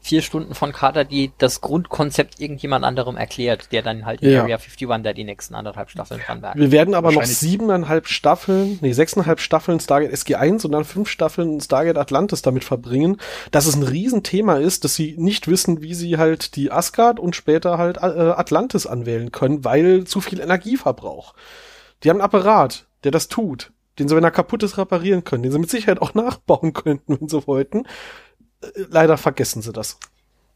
[0.00, 4.42] vier Stunden von Carter, die das Grundkonzept irgendjemand anderem erklärt, der dann halt in Ja.
[4.42, 6.58] Area 51 da die nächsten anderthalb Staffeln dran werkt.
[6.58, 11.60] Wir werden aber noch siebeneinhalb Staffeln, nee, sechseinhalb Staffeln Stargate SG1 und dann fünf Staffeln
[11.60, 16.18] Stargate Atlantis damit verbringen, dass es ein Riesenthema ist, dass sie nicht wissen, wie sie
[16.18, 21.34] halt die Asgard und später halt äh, Atlantis anwählen können, weil zu viel Energieverbrauch.
[22.02, 25.42] Die haben einen Apparat, der das tut, den sie, wenn er kaputt ist, reparieren können,
[25.42, 27.84] den sie mit Sicherheit auch nachbauen könnten, wenn sie wollten.
[28.62, 29.98] Äh, Leider vergessen sie das.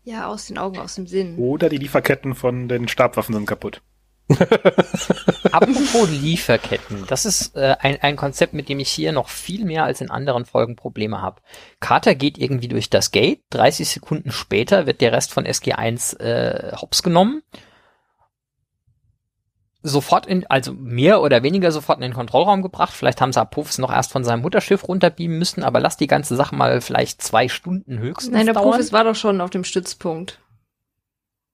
[0.04, 1.36] Ja, aus den Augen, aus dem Sinn.
[1.36, 3.82] Oder die Lieferketten von den Stabwaffen sind kaputt.
[5.52, 9.84] Apropos Lieferketten, das ist äh, ein, ein Konzept, mit dem ich hier noch viel mehr
[9.84, 11.40] als in anderen Folgen Probleme habe.
[11.78, 16.76] Carter geht irgendwie durch das Gate, 30 Sekunden später wird der Rest von SG1 äh,
[16.76, 17.42] hops genommen.
[19.88, 22.92] Sofort in, also mehr oder weniger sofort in den Kontrollraum gebracht.
[22.92, 26.34] Vielleicht haben sie Apophis noch erst von seinem Mutterschiff runterbeamen müssen, aber lass die ganze
[26.34, 28.54] Sache mal vielleicht zwei Stunden höchstens Nein, der.
[28.54, 30.40] Profis war doch schon auf dem Stützpunkt.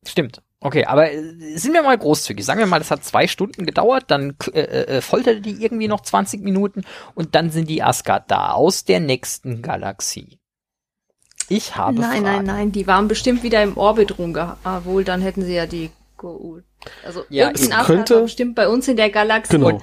[0.06, 0.42] Stimmt.
[0.60, 2.44] Okay, aber äh, sind wir mal großzügig.
[2.44, 6.00] Sagen wir mal, das hat zwei Stunden gedauert, dann äh, äh, folterte die irgendwie noch
[6.00, 10.38] 20 Minuten und dann sind die Asgard da aus der nächsten Galaxie.
[11.48, 12.24] Ich habe nein, Fragen.
[12.24, 14.56] nein, nein, die waren bestimmt wieder im Orbit rumge...
[14.64, 16.62] Ah, wohl, dann hätten sie ja die Goa'uld.
[17.04, 19.66] Also Ja, irgendein Asgard könnte- bestimmt bei uns in der Galaxie Genau.
[19.68, 19.82] und,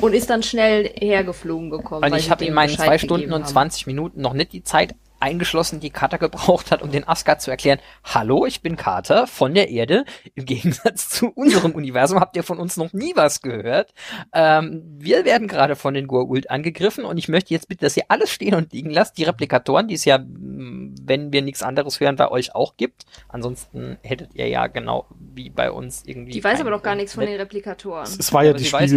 [0.00, 2.04] und ist dann schnell hergeflogen gekommen.
[2.10, 3.50] Und ich habe in meinen zwei Stunden und haben.
[3.50, 7.50] 20 Minuten noch nicht die Zeit eingeschlossen, die Carter gebraucht hat, um den Asgard zu
[7.50, 10.04] erklären, hallo, ich bin Carter von der Erde.
[10.34, 13.92] Im Gegensatz zu unserem Universum habt ihr von uns noch nie was gehört.
[14.34, 18.04] Ähm, wir werden gerade von den Goa'uld angegriffen und ich möchte jetzt bitte, dass ihr
[18.08, 19.18] alles stehen und liegen lasst.
[19.18, 23.04] Die Replikatoren, die es ja, mh, wenn wir nichts anderes hören, bei euch auch gibt.
[23.28, 26.32] Ansonsten hättet ihr ja genau wie bei uns irgendwie.
[26.32, 28.04] Die weiß aber doch gar nichts von den Replikatoren.
[28.18, 28.90] Es war ja Aber die sie weiß-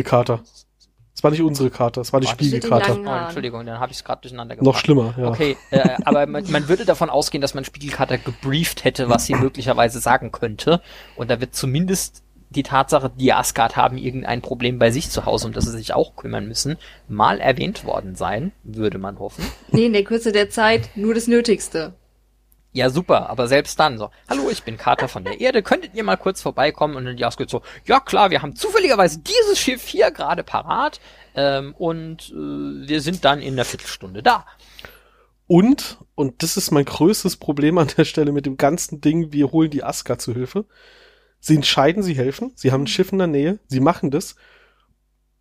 [1.23, 2.99] war nicht unsere Karte, es war die das Spiegelkarte.
[3.03, 3.09] Oh.
[3.09, 4.73] Entschuldigung, dann habe ich es gerade durcheinander gebracht.
[4.73, 5.27] Noch schlimmer, ja.
[5.29, 9.35] Okay, äh, aber man, man würde davon ausgehen, dass man Spiegelkater gebrieft hätte, was sie
[9.35, 10.81] möglicherweise sagen könnte.
[11.15, 15.47] Und da wird zumindest die Tatsache, die Asgard haben irgendein Problem bei sich zu Hause
[15.47, 19.43] und dass sie sich auch kümmern müssen, mal erwähnt worden sein, würde man hoffen.
[19.71, 21.93] Nee, in der Kürze der Zeit nur das Nötigste.
[22.75, 26.03] Ja, super, aber selbst dann so, hallo, ich bin Carter von der Erde, könntet ihr
[26.03, 26.95] mal kurz vorbeikommen?
[26.95, 30.99] Und dann die Asgard so, ja klar, wir haben zufälligerweise dieses Schiff hier gerade parat
[31.35, 34.47] ähm, und äh, wir sind dann in einer Viertelstunde da.
[35.45, 39.51] Und, und das ist mein größtes Problem an der Stelle mit dem ganzen Ding, wir
[39.51, 40.65] holen die Asgard zu Hilfe.
[41.39, 44.35] Sie entscheiden, sie helfen, sie haben ein Schiff in der Nähe, sie machen das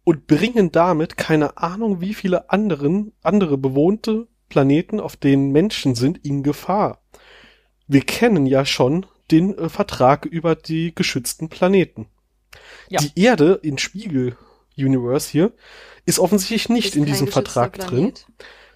[0.04, 6.18] und bringen damit keine Ahnung, wie viele anderen, andere bewohnte Planeten, auf denen Menschen sind,
[6.26, 7.01] in Gefahr.
[7.92, 12.06] Wir kennen ja schon den äh, Vertrag über die geschützten Planeten.
[12.88, 13.00] Ja.
[13.00, 14.36] Die Erde in Spiegel
[14.76, 15.52] Universe hier
[16.06, 18.14] ist offensichtlich nicht Ist in diesem Vertrag drin.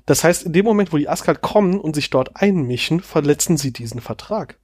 [0.04, 3.72] Das heißt, in dem Moment, wo die Asgard kommen und sich dort einmischen, verletzen sie
[3.72, 4.58] diesen Vertrag.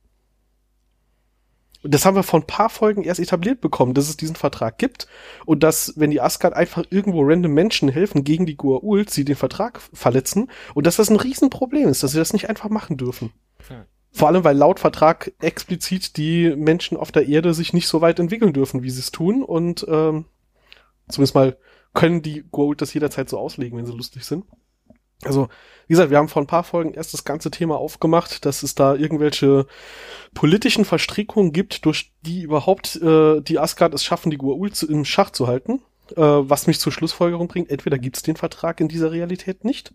[1.82, 4.76] Und das haben wir vor ein paar Folgen erst etabliert bekommen, dass es diesen Vertrag
[4.76, 5.08] gibt
[5.46, 9.34] und dass, wenn die Asgard einfach irgendwo random Menschen helfen gegen die Goa'uld, sie den
[9.34, 13.32] Vertrag verletzen und dass das ein Riesenproblem ist, dass sie das nicht einfach machen dürfen.
[13.66, 13.86] Hm.
[14.12, 18.18] Vor allem, weil laut Vertrag explizit die Menschen auf der Erde sich nicht so weit
[18.18, 20.26] entwickeln dürfen, wie sie es tun und ähm,
[21.08, 21.56] zumindest mal
[21.94, 24.44] können die Goa'uld das jederzeit so auslegen, wenn sie lustig sind.
[25.24, 25.48] Also,
[25.86, 28.74] wie gesagt, wir haben vor ein paar Folgen erst das ganze Thema aufgemacht, dass es
[28.74, 29.66] da irgendwelche
[30.34, 35.04] politischen Verstrickungen gibt, durch die überhaupt äh, die Asgard es schaffen, die Goa'uld zu, im
[35.04, 35.80] Schach zu halten.
[36.16, 39.94] Äh, was mich zur Schlussfolgerung bringt, entweder gibt es den Vertrag in dieser Realität nicht,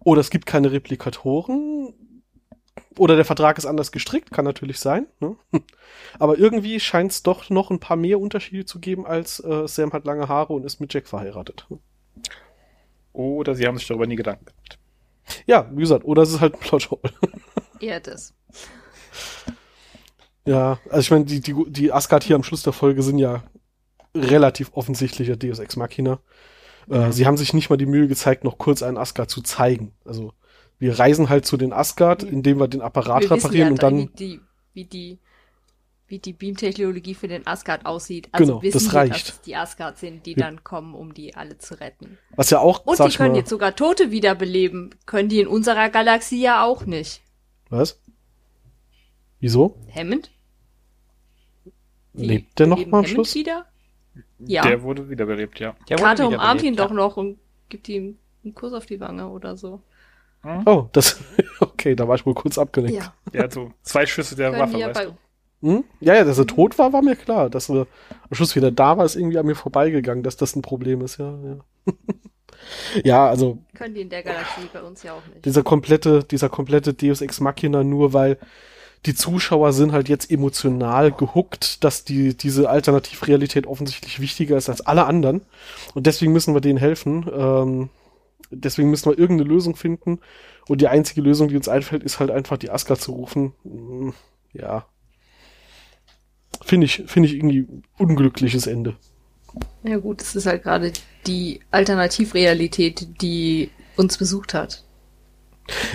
[0.00, 1.94] oder es gibt keine Replikatoren,
[2.98, 5.06] oder der Vertrag ist anders gestrickt, kann natürlich sein.
[5.20, 5.36] Ne?
[6.18, 9.92] Aber irgendwie scheint es doch noch ein paar mehr Unterschiede zu geben, als äh, Sam
[9.92, 11.66] hat lange Haare und ist mit Jack verheiratet.
[13.12, 14.78] Oder sie haben sich darüber nie Gedanken gemacht.
[15.46, 17.12] Ja, wie gesagt, oder es ist halt ein Plothole.
[17.80, 18.34] Eher das.
[20.44, 23.42] Ja, also ich meine, die, die, die Asgard hier am Schluss der Folge sind ja
[24.14, 26.20] relativ offensichtlicher Deus Ex Machina.
[26.88, 29.92] Äh, sie haben sich nicht mal die Mühe gezeigt, noch kurz einen Asgard zu zeigen.
[30.04, 30.32] Also
[30.78, 33.82] wir reisen halt zu den Asgard, indem wir den Apparat Wir wissen reparieren ja, und
[33.82, 34.40] dann wie die,
[34.74, 35.18] wie die,
[36.08, 38.28] wie die Beam-Technologie für den Asgard aussieht.
[38.32, 39.28] Also Genau, wissen das wir, reicht.
[39.28, 40.38] dass es die Asgard sind, die Ja.
[40.38, 42.18] dann kommen, um die alle zu retten.
[42.36, 44.94] was ja auch, Und sag die können mal, jetzt sogar Tote wiederbeleben.
[45.06, 47.22] Können die in unserer Galaxie ja auch nicht.
[47.70, 48.00] was?
[49.40, 49.76] Wieso?
[49.94, 50.30] Hammond?
[52.14, 53.34] Die Lebt der noch mal am Schluss?
[53.34, 53.66] wieder?
[54.38, 54.62] Ja.
[54.62, 55.74] Der wurde wiederbelebt, ja.
[55.88, 56.84] Der Carter umarmt ihn ja.
[56.86, 59.80] doch noch und gibt ihm einen Kuss auf die Wange oder so.
[60.66, 61.16] Oh, das,
[61.60, 63.10] okay, da war ich wohl kurz abgelenkt.
[63.32, 63.42] Ja.
[63.42, 65.68] Hat so zwei Schüsse der Können Waffe, ja weißt du?
[65.68, 65.84] Hm?
[66.00, 67.48] Ja, ja, dass er tot war, war mir klar.
[67.48, 67.86] Dass er
[68.28, 71.18] am Schluss wieder da war, ist irgendwie an mir vorbeigegangen, dass das ein Problem ist,
[71.18, 71.34] ja.
[71.42, 71.56] Ja,
[73.02, 75.44] ja also können die in der Galaxie bei uns ja auch nicht.
[75.44, 78.38] dieser komplette, dieser komplette Deus Ex Machina nur, weil
[79.06, 84.80] die Zuschauer sind halt jetzt emotional gehuckt, dass die, diese Alternativrealität offensichtlich wichtiger ist als
[84.82, 85.42] alle anderen.
[85.94, 87.30] Und deswegen müssen wir denen helfen.
[87.34, 87.90] Ähm,
[88.50, 90.20] deswegen müssen wir irgendeine Lösung finden.
[90.68, 93.52] Und die einzige Lösung, die uns einfällt, ist halt einfach die Asgard zu rufen.
[93.64, 94.10] Mm,
[94.52, 94.86] Ja.
[96.62, 97.66] Finde ich, finde ich irgendwie
[97.98, 98.96] unglückliches Ende.
[99.82, 100.92] Ja gut, es ist halt gerade
[101.26, 104.84] die Alternativrealität, die uns besucht hat.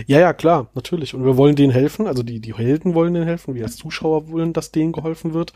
[0.08, 1.14] Ja, ja, klar, natürlich.
[1.14, 4.30] Und wir wollen denen helfen, also die, die Helden wollen denen helfen, wir als Zuschauer
[4.30, 5.54] wollen, dass denen geholfen wird.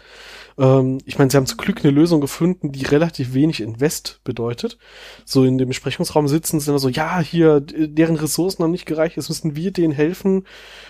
[0.57, 4.77] Ähm, ich meine, sie haben zum Glück eine Lösung gefunden, die relativ wenig Invest bedeutet.
[5.25, 9.17] So in dem Besprechungsraum sitzen sie dann so, ja, hier, deren Ressourcen haben nicht gereicht,
[9.17, 10.45] jetzt müssen wir denen helfen.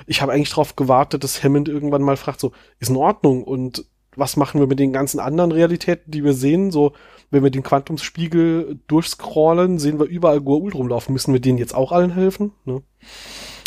[0.05, 3.85] Ich habe eigentlich darauf gewartet, dass Hammond irgendwann mal fragt, so, ist in Ordnung und
[4.15, 6.71] was machen wir mit den ganzen anderen Realitäten, die wir sehen?
[6.71, 6.93] So,
[7.33, 11.13] wenn wir den Quantumsspiegel durchscrollen, sehen wir überall Goa'uld rumlaufen.
[11.13, 12.51] Müssen wir denen jetzt auch allen helfen?
[12.63, 12.83] Ne?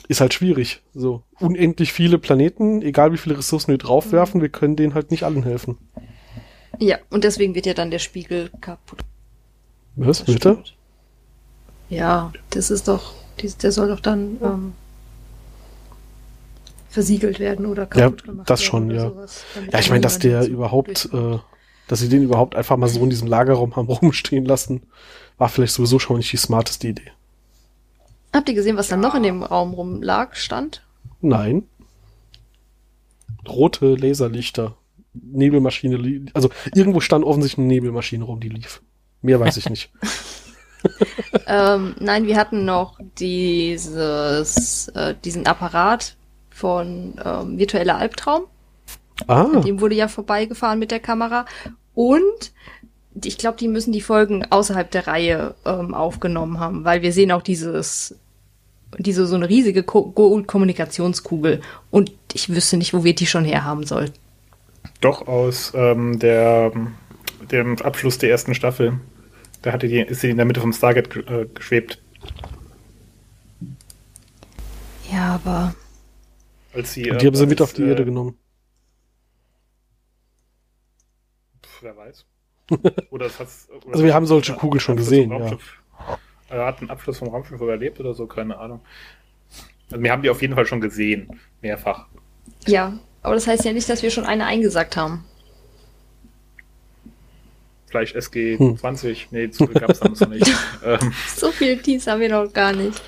[0.09, 0.83] Ist halt schwierig.
[0.95, 5.25] So unendlich viele Planeten, egal wie viele Ressourcen wir draufwerfen, wir können denen halt nicht
[5.25, 5.79] allen helfen.
[6.79, 9.01] Ja, und deswegen wird ja dann der Spiegel kaputt.
[9.97, 10.39] Was, bitte?
[10.39, 10.77] Stimmt.
[11.89, 13.15] Ja, das ist doch,
[13.63, 14.73] der soll doch dann ähm,
[16.89, 19.09] versiegelt werden oder kaputt Ja, gemacht das werden schon, ja.
[19.09, 21.39] sowas, damit Ja, ich meine, dass der überhaupt, äh,
[21.89, 24.83] dass sie den überhaupt einfach mal so in diesem Lagerraum haben rumstehen lassen,
[25.39, 27.13] war vielleicht sowieso schon nicht die smarteste Idee.
[28.33, 30.83] Habt ihr gesehen, was da noch in dem Raum rumlag, stand?
[31.21, 31.65] Nein.
[33.49, 34.77] Rote Laserlichter.
[35.15, 38.83] Nebelmaschine, also irgendwo stand offensichtlich eine Nebelmaschine rum, die lief.
[39.23, 39.91] Mehr weiß ich nicht.
[41.47, 46.17] ähm, nein, wir hatten noch dieses, äh, diesen Apparat
[46.51, 48.45] von ähm, virtueller Albtraum.
[49.27, 51.47] Ah, An dem wurde ja vorbeigefahren mit der Kamera.
[51.95, 52.53] Und
[53.25, 57.33] ich glaube, die müssen die Folgen außerhalb der Reihe ähm, aufgenommen haben, weil wir sehen
[57.33, 58.15] auch dieses,
[58.99, 61.63] diese so eine riesige Ko Goa'uld-Kommunikationskugel.
[61.91, 64.15] Und ich wüsste nicht, wo wir die schon herhaben sollten.
[65.01, 66.73] Doch aus ähm, der,
[67.51, 69.01] dem Abschluss der ersten Staffel.
[69.63, 71.99] Da hatte die, ist sie in der Mitte vom Stargate ge- äh, geschwebt.
[75.11, 75.75] Ja, aber
[76.75, 78.37] Als sie, und die haben sie mit auf die äh, Erde genommen.
[81.83, 82.25] Wer weiß.
[83.11, 85.57] Oder es hat's, oder Also wir haben solche Kugeln schon gesehen, ja.
[86.49, 88.81] Er hat einen Abschluss vom Raumschiff überlebt oder so, keine Ahnung.
[89.91, 91.41] Also wir haben die auf jeden Fall schon gesehen.
[91.61, 92.07] Mehrfach.
[92.67, 95.25] ja, aber das heißt ja nicht, dass wir schon eine eingesagt haben.
[97.89, 99.29] Vielleicht SG 20.
[99.31, 100.47] Nee, so viel gab es damals noch nicht.
[100.85, 103.01] Ähm, So viele Teams haben wir noch gar nicht.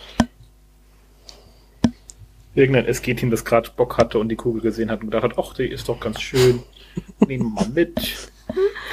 [2.54, 5.54] irgendein SG-Team, das gerade Bock hatte und die Kugel gesehen hat und gedacht hat, ach,
[5.54, 6.62] die ist doch ganz schön.
[7.26, 8.30] Nehmen wir mal mit.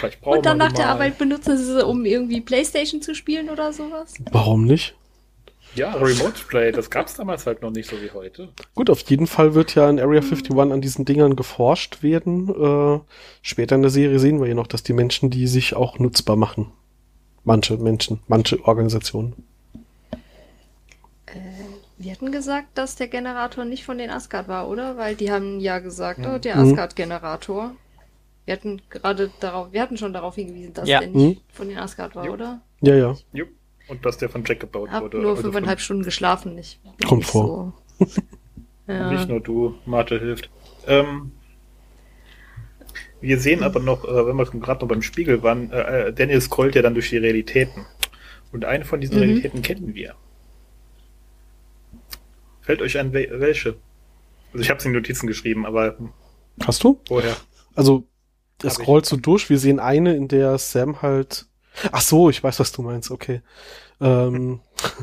[0.05, 0.89] Vielleicht brauchen Und dann nach der.
[0.89, 4.13] Arbeit benutzen sie sie, um irgendwie Playstation zu spielen oder sowas.
[4.31, 4.95] Warum nicht?
[5.75, 8.49] Ja, Remote Play, das gab es damals halt noch nicht so wie heute.
[8.75, 12.47] Gut, auf jeden Fall wird ja in Area 51 an diesen Dingern geforscht werden.
[12.49, 12.99] Äh,
[13.41, 16.37] später in der Serie sehen wir ja noch, dass die Menschen die sich auch nutzbar
[16.37, 16.71] machen.
[17.43, 19.33] Manche Menschen, manche Organisationen.
[21.97, 24.97] Wir hatten gesagt, dass der Generator nicht von den Asgard war, oder?
[24.97, 26.71] Weil die haben ja gesagt, oh, der Mhm.
[26.71, 27.71] Asgard-Generator.
[28.45, 30.99] Wir hatten gerade darauf, wir hatten schon darauf hingewiesen, dass Ja.
[30.99, 31.43] der nicht Mhm.
[31.53, 32.33] von den Asgard war, Jo.
[32.33, 32.61] oder?
[32.81, 33.15] Ja, ja.
[33.33, 33.49] Jupp.
[33.87, 35.19] Und dass der von Jack gebaut Hab wurde.
[35.19, 36.79] nur also fünfeinhalb Stunden geschlafen, nicht.
[37.07, 37.73] Kommt nicht vor.
[37.99, 38.05] So.
[38.87, 39.11] ja.
[39.11, 40.49] Nicht nur du, Marte hilft.
[40.87, 41.31] Ähm,
[43.21, 46.41] wir sehen aber noch, äh, wenn wir gerade noch beim Spiegel waren, äh, äh, Daniel
[46.41, 47.85] scrollt ja dann durch die Realitäten.
[48.51, 49.23] Und eine von diesen Mhm.
[49.23, 50.15] Realitäten kennen wir.
[52.61, 53.75] Fällt euch ein, wel- welche?
[54.51, 55.95] Also ich habe es in Notizen geschrieben, aber
[56.65, 56.99] Hast du?
[57.09, 57.35] woher?
[57.75, 58.05] Also,
[58.63, 58.71] ich.
[58.73, 59.49] scrollt so durch.
[59.49, 61.45] Wir sehen eine, in der Sam halt.
[61.91, 63.11] Ach so, ich weiß, was du meinst.
[63.11, 63.41] Okay.
[64.01, 64.59] Ähm,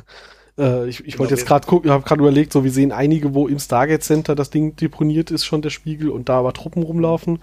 [0.59, 2.71] äh, ich ich Genau, wollte jetzt wir- gerade gucken, ich habe gerade überlegt, so wir
[2.71, 6.39] sehen einige, wo im Stargate Center das Ding deponiert ist, schon der Spiegel und da
[6.39, 7.41] aber Truppen rumlaufen.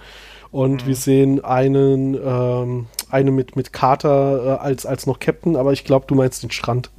[0.51, 0.87] Und Mhm.
[0.87, 5.83] wir sehen einen, ähm, eine mit mit Carter äh, als als noch Captain, aber ich
[5.83, 6.89] glaube, du meinst den Strand.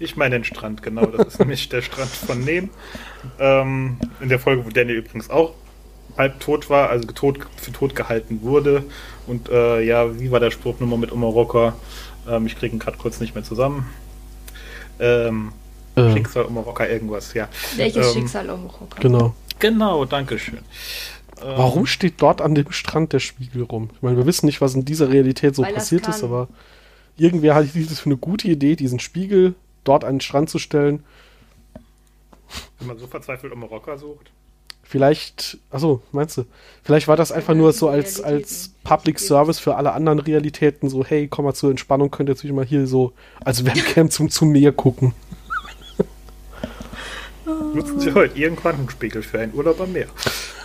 [0.00, 1.06] Ich meine den Strand, genau.
[1.06, 2.70] Das ist nämlich der Strand von Nehm.
[3.38, 5.54] Ähm, in der Folge, wo Daniel übrigens auch
[6.16, 8.84] halb tot war, also tot, für tot gehalten wurde.
[9.26, 11.74] Und äh, ja, wie war der Spruch nochmal mit Omaroka?
[12.28, 13.86] Ähm, ich kriege ihn gerade kurz nicht mehr zusammen.
[15.00, 15.52] Ähm,
[15.96, 17.48] Äh, Schicksal Omaroka, irgendwas, ja.
[17.76, 19.00] Welches Ähm, Schicksal um Rocker?
[19.00, 19.34] genau.
[19.60, 20.58] Genau, danke schön.
[21.40, 23.90] Ähm, Warum steht dort an dem Strand der Spiegel rum?
[23.94, 26.48] Ich meine, wir wissen nicht, was in dieser Realität so Weil passiert ist, aber
[27.16, 29.54] irgendwer hatte dieses für eine gute Idee, diesen Spiegel
[29.84, 31.04] dort an den Strand zu stellen.
[32.78, 34.30] Wenn man so verzweifelt Omaroka sucht.
[34.84, 36.44] Vielleicht, achso, meinst du?
[36.82, 41.04] Vielleicht war das einfach nur so als, als Public Service für alle anderen Realitäten, so,
[41.04, 43.12] hey, komm mal zur Entspannung, könnt ihr jetzt mal hier so
[43.42, 45.14] als Webcam zum, zum Meer gucken.
[47.74, 50.06] Nutzen Sie heute Ihren Quantenspiegel für einen Urlaub am Meer.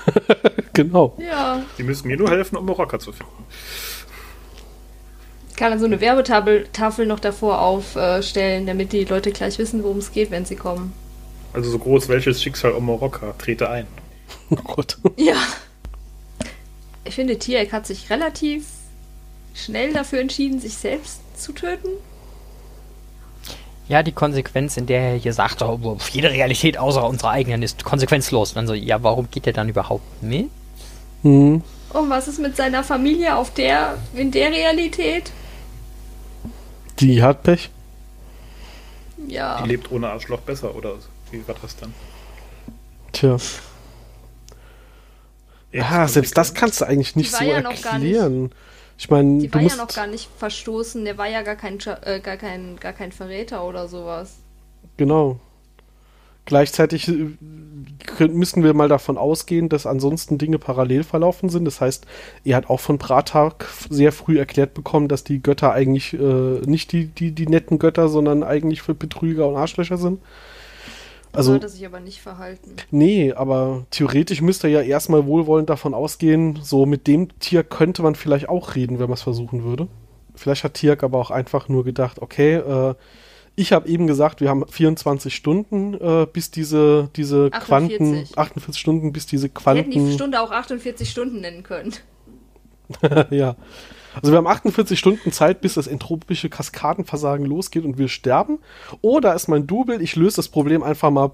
[0.74, 1.16] genau.
[1.18, 1.64] Ja.
[1.78, 3.32] Sie müssen mir nur helfen, Omaroka zu finden.
[5.56, 9.98] Kann dann so eine Werbetafel Tafel noch davor aufstellen, damit die Leute gleich wissen, worum
[9.98, 10.94] es geht, wenn sie kommen.
[11.54, 13.88] Also so groß, welches Schicksal Omaroka trete ein?
[14.52, 14.98] Oh Gott.
[15.18, 15.36] Ja.
[17.04, 18.66] Ich finde, Tiereck hat sich relativ
[19.54, 21.90] schnell dafür entschieden, sich selbst zu töten.
[23.88, 27.84] Ja, die Konsequenz, in der er hier sagt, oh, jede Realität außer unserer eigenen ist
[27.84, 28.52] konsequenzlos.
[28.52, 30.50] Und dann so, ja, warum geht er dann überhaupt mit?
[31.24, 31.64] Hm.
[31.92, 35.32] Und was ist mit seiner Familie auf der, in der Realität?
[37.00, 37.70] Die hat Pech.
[39.28, 39.62] Ja.
[39.62, 40.96] Die lebt ohne Arschloch besser, oder
[41.32, 41.94] wie war das dann?
[43.12, 43.38] Tja.
[45.72, 48.52] Ja, selbst das kannst du eigentlich nicht so ja erklären.
[48.98, 51.56] Ich meine, Die du war musst ja noch gar nicht verstoßen, der war ja gar
[51.56, 54.36] kein, äh, gar kein, gar kein Verräter oder sowas.
[54.98, 55.40] Genau.
[56.44, 61.64] Gleichzeitig äh, müssen wir mal davon ausgehen, dass ansonsten Dinge parallel verlaufen sind.
[61.66, 62.08] Das heißt,
[62.44, 66.18] er hat auch von Bratak sehr früh erklärt bekommen, dass die Götter eigentlich äh,
[66.66, 70.20] nicht die, die, die netten Götter, sondern eigentlich für Betrüger und Arschlöcher sind.
[71.32, 72.76] Also, Sollte sich aber nicht verhalten.
[72.90, 78.02] nee, aber theoretisch müsste er ja erstmal wohlwollend davon ausgehen, so mit dem Tier könnte
[78.02, 79.88] man vielleicht auch reden, wenn man es versuchen würde.
[80.36, 82.96] Vielleicht hat Tiak aber auch einfach nur gedacht, okay, äh,
[83.56, 87.98] ich habe eben gesagt, wir haben 24 Stunden, äh, bis diese, diese 48.
[87.98, 91.94] Quanten, 48 Stunden, bis diese Wir hätten die Quanten, Stunde auch 48 Stunden nennen können.
[93.30, 93.56] ja.
[94.16, 98.60] Also wir haben 48 Stunden Zeit, bis das entropische Kaskadenversagen losgeht und wir sterben.
[99.02, 101.32] Oder ist mein Double, ich löse das Problem einfach mal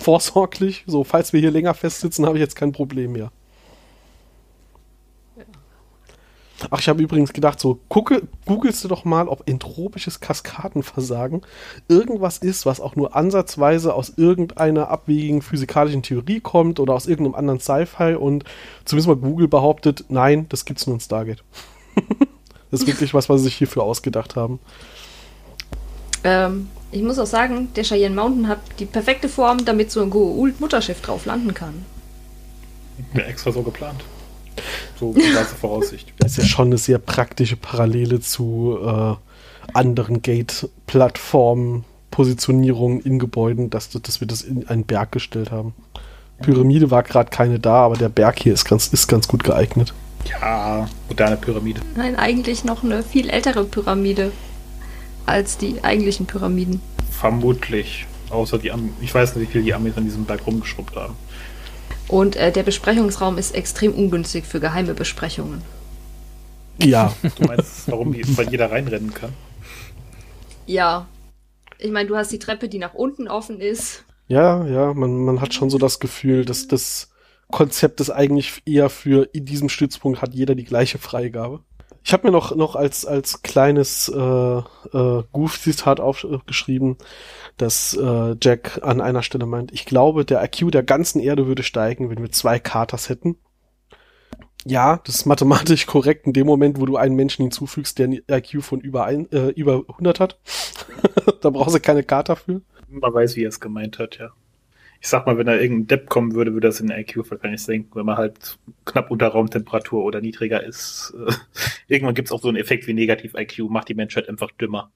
[0.00, 0.84] vorsorglich.
[0.86, 3.30] So, falls wir hier länger festsitzen, habe ich jetzt kein Problem mehr.
[6.70, 11.42] Ach, ich habe übrigens gedacht, so, gucke, googelst du doch mal, ob entropisches Kaskadenversagen
[11.88, 17.34] irgendwas ist, was auch nur ansatzweise aus irgendeiner abwegigen physikalischen Theorie kommt oder aus irgendeinem
[17.34, 18.44] anderen Sci-Fi und
[18.84, 21.42] zumindest mal Google behauptet, nein, das gibt's nur in Stargate.
[22.70, 24.58] das ist wirklich was, was sie sich hierfür ausgedacht haben.
[26.24, 30.10] Ähm, ich muss auch sagen, der Cheyenne Mountain hat die perfekte Form, damit so ein
[30.10, 31.84] Goa'uld Mutterschiff drauf landen kann.
[33.14, 34.02] Ja, extra so geplant.
[34.98, 36.12] So ganze Voraussicht.
[36.18, 39.14] Das ist ja schon eine sehr praktische Parallele zu äh,
[39.72, 45.74] anderen Gate-Plattformen, Positionierungen in Gebäuden, dass, dass wir das in einen Berg gestellt haben.
[46.40, 49.94] Pyramide war gerade keine da, aber der Berg hier ist ganz, ist ganz gut geeignet.
[50.28, 51.80] Ja, moderne Pyramide.
[51.96, 54.32] Nein, eigentlich noch eine viel ältere Pyramide
[55.26, 56.80] als die eigentlichen Pyramiden.
[57.10, 58.06] Vermutlich.
[58.30, 61.14] Außer die Am Ich weiß nicht, wie viel die Amis an diesem Berg rumgeschrubbt haben.
[62.08, 65.62] Und äh, der Besprechungsraum ist extrem ungünstig für geheime Besprechungen.
[66.78, 69.32] Ja, Du meinst, warum die, weil jeder reinrennen kann?
[70.66, 71.06] Ja.
[71.78, 74.04] Ich meine, du hast die Treppe, die nach unten offen ist.
[74.28, 77.10] ja, ja, man, man hat schon so das Gefühl, dass das
[77.50, 81.60] Konzept ist eigentlich eher für in diesem Stützpunkt hat jeder die gleiche Freigabe.
[82.06, 86.98] Ich habe mir noch, noch als, als kleines äh, äh, Goof-Zitat aufgeschrieben,
[87.56, 91.62] dass äh, Jack an einer Stelle meint, ich glaube, der IQ der ganzen Erde würde
[91.62, 93.38] steigen, wenn wir zwei Katers hätten.
[94.66, 98.20] Ja, das ist mathematisch korrekt in dem Moment, wo du einen Menschen hinzufügst, der ein
[98.30, 100.38] IQ von über, ein, äh, über 100 hat.
[101.40, 102.60] da brauchst du keine Kater für.
[102.88, 104.30] Man weiß, wie er es gemeint hat, ja.
[105.04, 107.94] Ich sag mal, wenn da irgendein Depp kommen würde, würde das in IQ wahrscheinlich senken,
[107.94, 111.14] wenn man halt knapp unter Raumtemperatur oder niedriger ist.
[111.88, 114.90] Irgendwann gibt's auch so einen Effekt wie Negativ-IQ, macht die Menschheit einfach dümmer.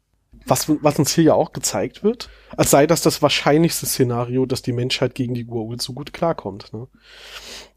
[0.48, 4.62] Was, was uns hier ja auch gezeigt wird, als sei das das wahrscheinlichste Szenario, dass
[4.62, 6.72] die Menschheit gegen die Goa'uld so gut klarkommt.
[6.72, 6.88] Ne?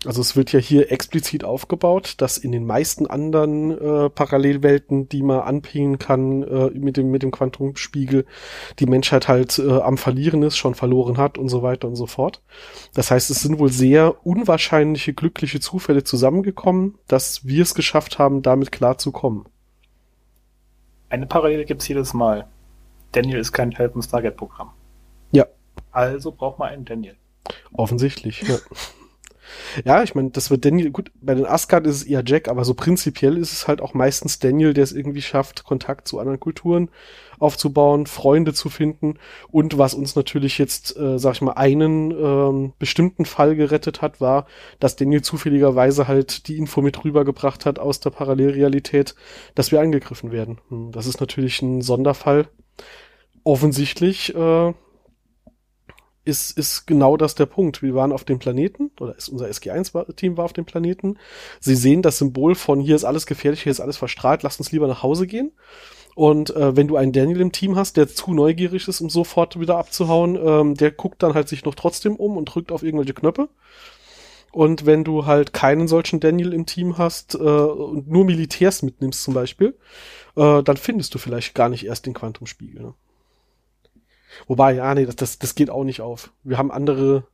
[0.06, 5.22] Also es wird ja hier explizit aufgebaut, dass in den meisten anderen äh, Parallelwelten, die
[5.22, 8.26] man anpingen kann äh, mit dem mit dem Quantumspiegel,
[8.80, 12.08] die Menschheit halt äh, am Verlieren ist, schon verloren hat und so weiter und so
[12.08, 12.42] fort.
[12.96, 18.42] Das heißt, es sind wohl sehr unwahrscheinliche glückliche Zufälle zusammengekommen, dass wir es geschafft haben,
[18.42, 19.46] damit klarzukommen.
[21.10, 22.48] Eine Parallele gibt's jedes Mal.
[23.12, 24.72] Daniel ist kein Teil vom Stargate-Programm.
[25.32, 25.45] Ja.
[25.91, 27.16] Also braucht man einen Daniel.
[27.74, 28.57] Offensichtlich, ja.
[29.86, 32.66] Ja, ich meine, das wird Daniel, gut, bei den Asgard ist es eher Jack, aber
[32.66, 36.39] so prinzipiell ist es halt auch meistens Daniel, der es irgendwie schafft, Kontakt zu anderen
[36.39, 36.89] Kulturen
[37.39, 39.16] aufzubauen, Freunde zu finden
[39.49, 44.22] und was uns natürlich jetzt, äh, sag ich mal, einen ähm, bestimmten Fall gerettet hat,
[44.22, 44.45] war,
[44.80, 49.16] dass Daniel zufälligerweise halt die Info mit rübergebracht hat aus der Parallelrealität,
[49.55, 50.59] dass wir angegriffen werden.
[50.70, 52.47] Hm, Das ist natürlich ein Sonderfall.
[53.44, 54.74] Offensichtlich äh,
[56.24, 57.82] ist, ist genau das der Punkt.
[57.82, 61.18] Wir waren auf dem Planeten, oder ist unser SG1-Team war auf dem Planeten.
[61.60, 64.72] Sie sehen das Symbol von hier ist alles gefährlich, hier ist alles verstrahlt, lasst uns
[64.72, 65.52] lieber nach Hause gehen.
[66.14, 69.60] Und äh, wenn du einen Daniel im Team hast, der zu neugierig ist, um sofort
[69.60, 73.14] wieder abzuhauen, ähm, der guckt dann halt sich noch trotzdem um und drückt auf irgendwelche
[73.14, 73.50] Knöpfe.
[74.52, 79.24] Und wenn du halt keinen solchen Daniel im Team hast äh, und nur Militärs mitnimmst
[79.24, 79.78] zum Beispiel,
[80.36, 82.82] äh, dann findest du vielleicht gar nicht erst den Quantumspiegel.
[82.82, 82.93] Ne?
[84.47, 86.34] Wobei, ja, nee, das, das, das geht auch nicht auf.
[86.43, 87.28] Wir haben andere,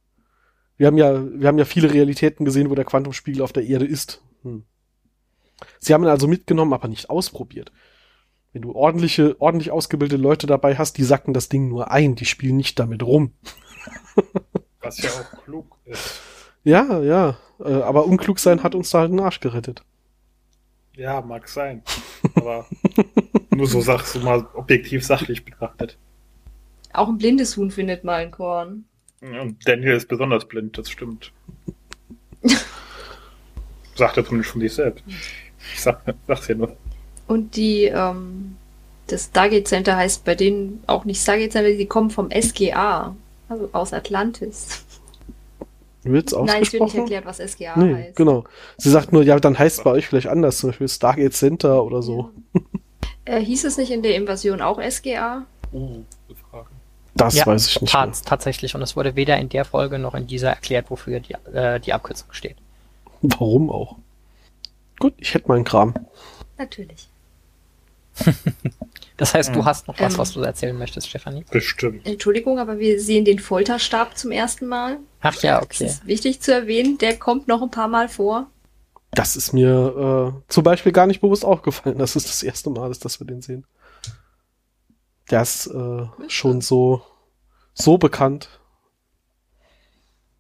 [0.78, 3.86] wir haben ja, wir haben ja viele Realitäten gesehen, wo der Quantumspiegel auf der Erde
[3.86, 4.22] ist.
[4.43, 4.63] Hm.
[5.80, 7.72] Sie haben ihn also mitgenommen, aber nicht ausprobiert.
[8.53, 12.26] wenn du ordentliche, ordentlich ausgebildete Leute dabei hast, die sacken das Ding nur ein, die
[12.26, 13.34] spielen nicht damit rum.
[14.82, 16.22] Was ja auch klug ist.
[16.68, 17.38] Ja, ja.
[17.63, 19.84] Äh, aber unklug sein hat uns da halt den Arsch gerettet.
[20.97, 21.82] Ja, mag sein.
[22.36, 22.68] Aber
[23.55, 25.97] nur so sagst du mal objektiv sachlich betrachtet.
[26.91, 28.84] Auch ein blindes Huhn findet mal ein Korn.
[29.22, 31.32] Und Daniel ist besonders blind, das stimmt.
[33.95, 35.05] Sagt er zumindest von sich selbst.
[35.74, 36.76] Ich sag, sag's ja nur.
[37.28, 38.57] Und die, ähm,
[39.07, 43.15] das Stargate Center heißt bei denen auch nicht Stargate Center, die kommen vom SGA,
[43.47, 44.86] also aus Atlantis.
[46.12, 48.16] Wird's Nein, es wird nicht erklärt, was SGA nee, heißt.
[48.16, 48.43] genau.
[48.78, 51.84] Sie sagt nur, ja, dann heißt es bei euch vielleicht anders, zum Beispiel Stargate Center
[51.84, 52.32] oder so.
[53.26, 55.45] Äh, hieß es nicht in der Invasion auch SGA?
[55.74, 56.68] Uh, gute Frage.
[57.16, 58.03] Das Ja, weiß ich nicht mehr.
[58.05, 58.76] Tats, tatsächlich.
[58.76, 61.93] Und es wurde weder in der Folge noch in dieser erklärt, wofür die, äh, die
[61.93, 62.55] Abkürzung steht.
[63.22, 63.97] Warum auch?
[64.99, 65.93] Gut, ich hätte meinen Kram.
[66.58, 67.10] Natürlich.
[69.18, 69.65] Das heißt, du Mhm.
[69.65, 70.20] hast noch was, Ähm.
[70.20, 71.43] was du erzählen möchtest, Stefanie?
[71.49, 72.05] Bestimmt.
[72.05, 74.99] Entschuldigung, aber wir sehen den Folterstab zum ersten Mal.
[75.22, 75.86] Ach ja, Das okay.
[75.86, 78.49] ist wichtig zu erwähnen, der kommt noch ein paar Mal vor.
[79.11, 81.97] Das ist mir äh, zum Beispiel gar nicht bewusst aufgefallen.
[81.97, 83.65] Das ist das erste Mal, ist, dass wir den sehen.
[85.32, 87.01] Der ist äh, schon so,
[87.74, 88.49] so bekannt.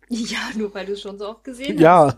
[0.09, 2.15] Ja, nur weil du es schon so oft gesehen Ja,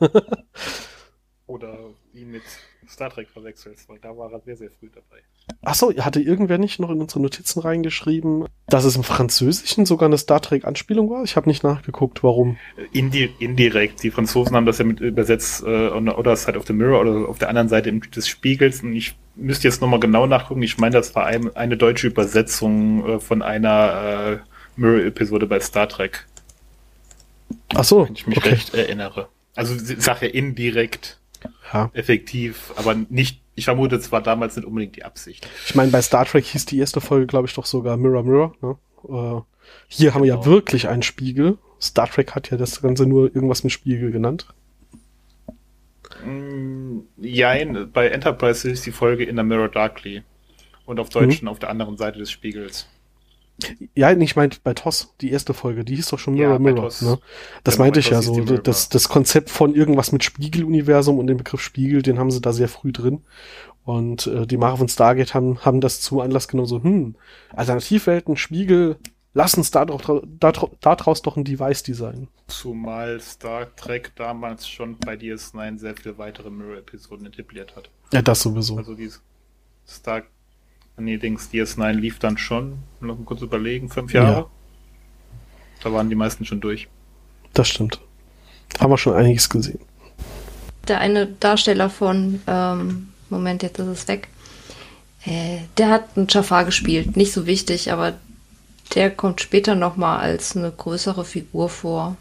[1.48, 1.76] Oder
[2.14, 2.44] ihn mit
[2.90, 5.22] Star Trek verwechselst, weil da war er sehr, sehr früh dabei.
[5.62, 10.18] Achso, hatte irgendwer nicht noch in unsere Notizen reingeschrieben, dass es im Französischen sogar eine
[10.18, 11.24] Star Trek-Anspielung war?
[11.24, 12.58] Ich habe nicht nachgeguckt, warum.
[12.92, 14.02] Indi indirekt.
[14.04, 17.02] Die Franzosen haben das ja mit übersetzt, äh, on the other side of the mirror
[17.02, 18.82] oder auf der anderen Seite des Spiegels.
[18.82, 20.64] Und ich müsste jetzt nochmal genau nachgucken.
[20.64, 25.88] Ich meine, das war ein, eine deutsche Übersetzung äh, von einer äh, Mirror-Episode bei Star
[25.88, 26.26] Trek,
[27.76, 28.50] Achso, wenn ich mich okay.
[28.50, 29.30] recht erinnere.
[29.56, 31.19] Also ja indirekt
[31.74, 31.90] Ja.
[31.94, 35.48] effektiv, aber nicht, ich vermute, es war damals nicht unbedingt die Absicht.
[35.68, 38.56] Ich meine, bei Star Trek hieß die erste Folge, glaube ich, doch sogar Mirror Mirror.
[38.62, 38.78] Ne?
[39.08, 39.42] Äh,
[39.88, 40.46] hier haben wir ja Genau.
[40.48, 41.58] wirklich einen Spiegel.
[41.82, 44.48] Star Trek hat ja das Ganze nur irgendwas mit Spiegel genannt.
[46.26, 50.24] Mm, Jein, bei Enterprise ist die Folge in der Mirror Darkly.
[50.86, 52.88] Und auf Deutschen auf der anderen Seite des Spiegels.
[53.96, 56.84] Ja, ich meinte bei TOS, die erste Folge, die hieß doch schon Mirror Ja, Mirror.
[56.84, 57.02] TOS.
[57.02, 57.20] Ne?
[57.64, 58.40] Das Genau, meinte ich ja so.
[58.42, 62.54] Das, das Konzept von irgendwas mit Spiegeluniversum und den Begriff Spiegel, den haben sie da
[62.54, 63.24] sehr früh drin.
[63.84, 67.16] Und äh, die Macher von Stargate haben, haben das zum Anlass genommen, so, hm,
[67.56, 68.98] Alternativwelten, Spiegel,
[69.34, 70.52] lass uns da, drauf, da,
[70.82, 72.28] da draus doch ein Device designen.
[72.48, 77.90] Zumal Star Trek damals schon bei DS9 sehr viele weitere Mirror-Episoden etabliert hat.
[78.14, 78.78] Ja, das sowieso.
[78.78, 79.10] Also die
[79.88, 80.24] Star
[81.00, 84.32] nee, Dings, DS9 lief dann schon, noch mal kurz überlegen, fünf Jahre.
[84.42, 84.46] Ja.
[85.84, 86.88] Da waren die meisten schon durch.
[87.54, 88.00] Das stimmt.
[88.80, 89.80] Haben wir schon einiges gesehen.
[90.88, 94.28] Der eine Darsteller von, ähm, Moment, jetzt ist es weg.
[95.26, 97.16] Äh, der hat einen Jafar gespielt.
[97.18, 98.14] Nicht so wichtig, aber
[98.96, 102.18] der kommt später nochmal als eine größere Figur vor.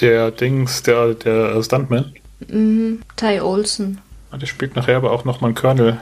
[0.00, 2.14] Der Dings, der, der Stuntman,
[2.46, 4.00] Mhm, Ty Olsen.
[4.32, 5.98] der spielt nachher aber auch noch mal einen Colonel.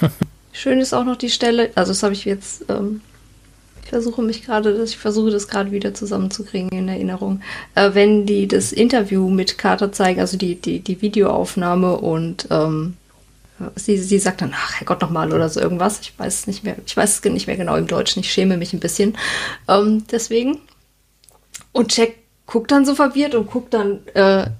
[0.58, 3.00] Schön ist auch noch die Stelle, also das habe ich jetzt, ähm,
[3.84, 7.42] ich versuche mich gerade, ich versuche das gerade wieder zusammenzukriegen in Erinnerung.
[7.76, 12.96] Äh, wenn die das Interview mit Carter zeigen, also die, die, die Videoaufnahme und ähm,
[13.76, 16.00] sie, sie sagt dann, ach Herrgott nochmal oder so irgendwas.
[16.00, 18.56] Ich weiß es nicht mehr, ich weiß es nicht mehr genau im Deutschen, ich schäme
[18.56, 19.16] mich ein bisschen.
[19.68, 20.58] Ähm, deswegen.
[21.70, 22.14] Und Jack
[22.46, 24.50] guckt dann so verwirrt und guckt dann äh,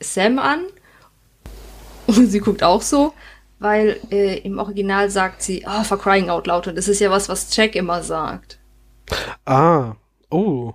[0.00, 0.62] Sam an.
[2.08, 3.14] Und sie guckt auch so,
[3.62, 6.66] weil äh, im Original sagt sie, ah, for crying out loud.
[6.68, 8.58] Und das ist ja was, was Jack immer sagt.
[9.44, 9.94] Ah,
[10.30, 10.72] oh.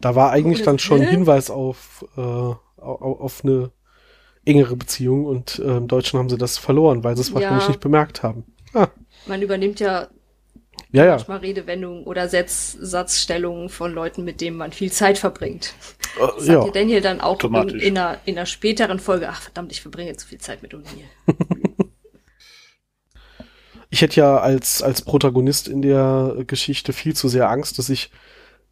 [0.00, 1.06] Da war eigentlich Oh, dann das- schon hä?
[1.10, 3.70] Hinweis auf, äh, au- au- auf eine
[4.44, 7.34] engere Beziehung und äh, im Deutschen haben sie das verloren, weil sie es Ja.
[7.36, 8.44] wahrscheinlich nicht bemerkt haben.
[8.74, 8.88] Ah,
[9.26, 10.08] Man übernimmt ja
[10.90, 11.10] ja, ja.
[11.12, 15.72] manchmal Redewendungen oder Setz Satzstellungen von Leuten, mit denen man viel Zeit verbringt.
[16.18, 16.64] Äh, Sagt ja.
[16.66, 16.70] ja.
[16.72, 20.26] Daniel dann auch in, in, einer, in einer späteren Folge, ach verdammt, ich verbringe zu
[20.26, 21.06] viel Zeit mit O'Neill.
[23.94, 28.10] Ich hätte ja als, als Protagonist in der Geschichte viel zu sehr Angst, dass ich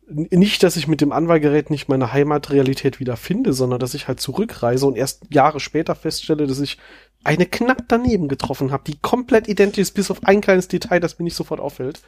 [0.09, 4.19] nicht, dass ich mit dem Anwahlgerät nicht meine Heimatrealität wieder finde, sondern dass ich halt
[4.19, 6.77] zurückreise und erst Jahre später feststelle, dass ich
[7.23, 11.21] eine knapp daneben getroffen habe, die komplett identisch ist, bis auf ein kleines Detail, das
[11.21, 12.01] mir nicht sofort auffällt.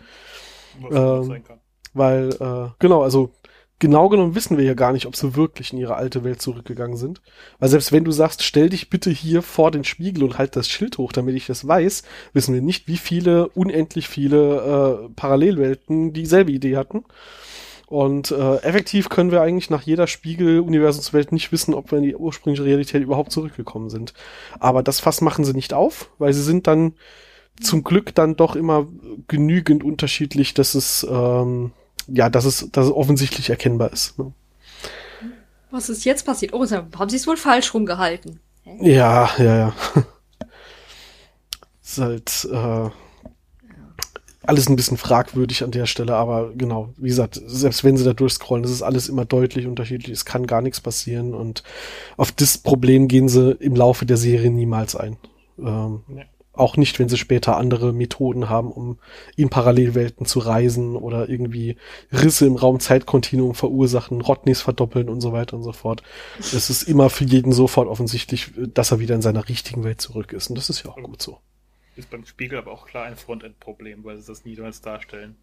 [0.81, 1.61] Was Ähm, auch sein kann.
[1.93, 3.31] Weil, äh, genau, also
[3.85, 6.97] genau genommen wissen wir ja gar nicht, ob sie wirklich in ihre alte Welt zurückgegangen
[6.97, 7.21] sind.
[7.59, 10.71] Weil selbst wenn du sagst, stell dich bitte hier vor den Spiegel und halt das
[10.71, 16.15] Schild hoch, damit ich das weiß, wissen wir nicht, wie viele, unendlich viele äh, Parallelwelten
[16.15, 17.05] dieselbe Idee hatten.
[17.87, 22.17] Und äh, effektiv können wir eigentlich nach jeder Spiegel-Universumswelt nicht wissen, ob wir in die
[22.17, 24.15] ursprüngliche Realität überhaupt zurückgekommen sind.
[24.59, 26.95] Aber das Fass machen sie nicht auf, weil sie sind dann
[27.61, 28.89] zum Glück dann doch immer
[29.29, 31.73] genügend unterschiedlich, dass es ähm,
[32.09, 34.19] ja, dass es, dass es offensichtlich erkennbar ist.
[34.19, 34.33] Ne?
[35.71, 36.53] Was ist jetzt passiert?
[36.53, 38.41] Oh, haben sie es wohl falsch rumgehalten?
[38.81, 39.75] Ja, ja, ja.
[41.83, 42.91] ist halt äh,
[44.43, 48.13] alles ein bisschen fragwürdig an der Stelle, aber genau, wie gesagt, selbst wenn sie da
[48.13, 51.63] durchscrollen, das ist alles immer deutlich unterschiedlich, es kann gar nichts passieren und
[52.17, 55.17] auf das Problem gehen sie im Laufe der Serie niemals ein.
[55.59, 56.25] Ähm, ja.
[56.57, 58.99] Auch nicht, wenn sie später andere Methoden haben, um
[59.37, 61.77] in Parallelwelten zu reisen oder irgendwie
[62.13, 66.03] Risse im Raum-Zeit-Kontinuum verursachen, Rodneys verdoppeln und so weiter und so fort.
[66.39, 70.33] Es ist immer für jeden sofort offensichtlich, dass er wieder in seiner richtigen Welt zurück
[70.33, 70.49] ist.
[70.49, 71.39] Und das ist ja auch gut so.
[71.97, 75.37] Ist beim Spiegel aber auch klar ein Frontend-Problem, weil sie das niemals darstellen.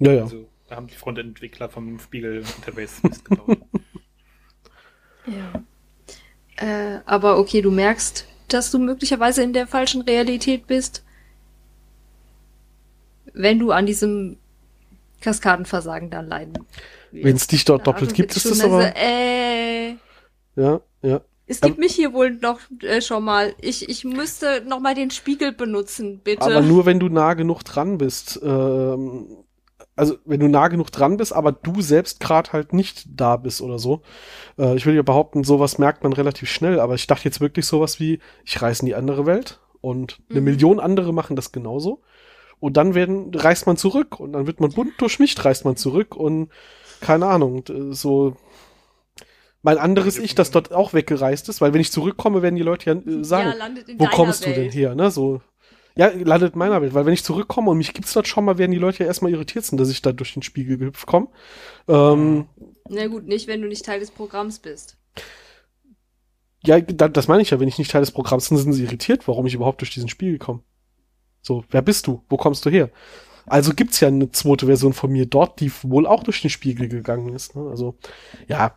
[0.00, 0.22] Ja, ja.
[0.22, 3.58] Also, da haben die Frontend-Entwickler vom Spiegel-Interface missgebaut.
[5.26, 5.62] ja.
[6.56, 11.04] Äh, aber okay, du merkst, dass du möglicherweise in der falschen Realität bist,
[13.32, 14.36] wenn du an diesem
[15.20, 16.66] Kaskadenversagen dann leiden
[17.12, 18.94] Wenn es dich dort doppelt gibt, ist das aber...
[18.96, 19.96] Äh,
[20.56, 21.20] ja, ja.
[21.46, 23.54] Es gibt ähm, mich hier wohl noch äh, schon mal.
[23.60, 26.42] Ich, ich müsste noch mal den Spiegel benutzen, bitte.
[26.42, 28.38] Aber nur wenn du nah genug dran bist.
[28.40, 29.26] Ähm,
[30.00, 33.60] also wenn du nah genug dran bist, aber du selbst gerade halt nicht da bist
[33.60, 34.00] oder so.
[34.58, 37.66] Äh, ich will ja behaupten, sowas merkt man relativ schnell, aber ich dachte jetzt wirklich
[37.66, 40.44] sowas wie, ich reise in die andere Welt und eine mhm.
[40.46, 42.00] Million andere machen das genauso.
[42.60, 46.16] Und dann werden, reist man zurück und dann wird man bunt durchmischt, reist man zurück
[46.16, 46.50] und
[47.00, 48.36] keine Ahnung, so
[49.62, 52.90] mein anderes Ich, das dort auch weggereist ist, weil wenn ich zurückkomme, werden die Leute
[52.90, 54.56] ja äh, sagen, ja, wo kommst Welt.
[54.56, 55.10] du denn her, ne?
[55.10, 55.42] So,
[55.96, 58.58] ja, landet in meiner Welt, weil wenn ich zurückkomme und mich gibt's dort schon mal,
[58.58, 61.28] werden die Leute ja erstmal irritiert sind, dass ich da durch den Spiegel gehüpft komme.
[61.88, 62.46] Ähm,
[62.88, 64.96] Na gut, nicht, wenn du nicht Teil des Programms bist.
[66.64, 69.26] Ja, das meine ich ja, wenn ich nicht Teil des Programms bin, sind sie irritiert,
[69.26, 70.62] warum ich überhaupt durch diesen Spiegel komme.
[71.42, 72.22] So, wer bist du?
[72.28, 72.90] Wo kommst du her?
[73.46, 76.88] Also gibt's ja eine zweite Version von mir dort, die wohl auch durch den Spiegel
[76.88, 77.56] gegangen ist.
[77.56, 77.66] Ne?
[77.68, 77.96] Also,
[78.46, 78.76] ja,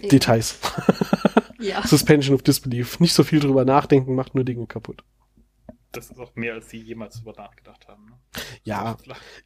[0.00, 0.08] ja.
[0.10, 0.58] Details.
[1.58, 1.84] ja.
[1.86, 3.00] Suspension of Disbelief.
[3.00, 5.02] Nicht so viel drüber nachdenken, macht nur Dinge kaputt.
[5.96, 8.06] Das ist auch mehr, als sie jemals drüber nachgedacht haben.
[8.06, 8.12] Ne?
[8.64, 8.96] Ja,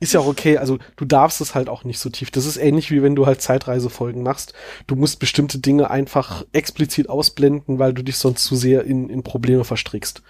[0.01, 0.59] ist ja auch okay.
[0.59, 2.31] Also du darfst es halt auch nicht so tief.
[2.31, 4.53] Das ist ähnlich wie wenn du halt Zeitreisefolgen machst.
[4.87, 9.23] Du musst bestimmte Dinge einfach explizit ausblenden, weil du dich sonst zu sehr in, in
[9.23, 10.23] Probleme verstrickst.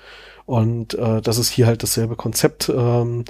[0.47, 2.69] Und äh, das ist hier halt dasselbe Konzept.
[2.69, 3.25] Ähm,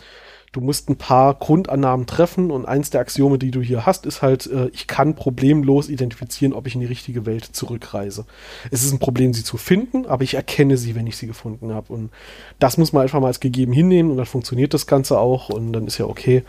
[0.52, 4.22] du musst ein paar Grundannahmen treffen und eins der Axiome, die du hier hast, ist
[4.22, 8.24] halt, äh, ich kann problemlos identifizieren, ob ich in die richtige Welt zurückreise.
[8.70, 11.72] Es ist ein Problem, sie zu finden, aber ich erkenne sie, wenn ich sie gefunden
[11.72, 11.92] habe.
[11.92, 12.10] Und
[12.58, 15.72] das muss man einfach mal als gegeben hinnehmen und dann funktioniert das Ganze auch und
[15.72, 16.44] dann ist ja okay.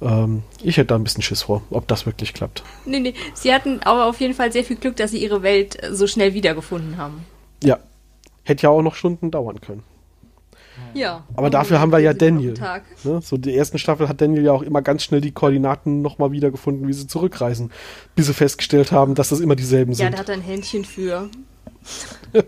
[0.00, 2.62] Ähm, ich hätte da ein bisschen Schiss vor, ob das wirklich klappt.
[2.86, 5.78] Nee, nee, sie hatten aber auf jeden Fall sehr viel Glück, dass sie ihre Welt
[5.90, 7.24] so schnell wiedergefunden haben.
[7.62, 7.78] Ja,
[8.42, 9.82] hätte ja auch noch Stunden dauern können.
[10.94, 11.24] Ja.
[11.34, 12.54] Aber dafür haben wir ja Daniel.
[13.02, 13.20] Ne?
[13.22, 16.86] So die ersten Staffel hat Daniel ja auch immer ganz schnell die Koordinaten nochmal wiedergefunden,
[16.88, 17.72] wie sie zurückreisen,
[18.14, 20.04] bis sie festgestellt haben, dass das immer dieselben ja, sind.
[20.04, 21.28] Ja, der hat ein Händchen für.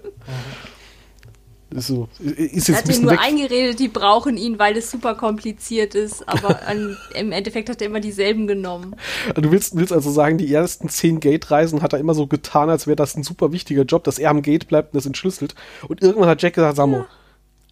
[1.70, 3.20] ist so, ist jetzt er hat ihnen nur weg.
[3.22, 7.88] eingeredet, die brauchen ihn, weil es super kompliziert ist, aber an, im Endeffekt hat er
[7.88, 8.96] immer dieselben genommen.
[9.34, 12.86] Du willst, willst also sagen, die ersten zehn Gate-Reisen hat er immer so getan, als
[12.86, 15.54] wäre das ein super wichtiger Job, dass er am Gate bleibt und das entschlüsselt.
[15.88, 17.06] Und irgendwann hat Jack gesagt, Samo, ja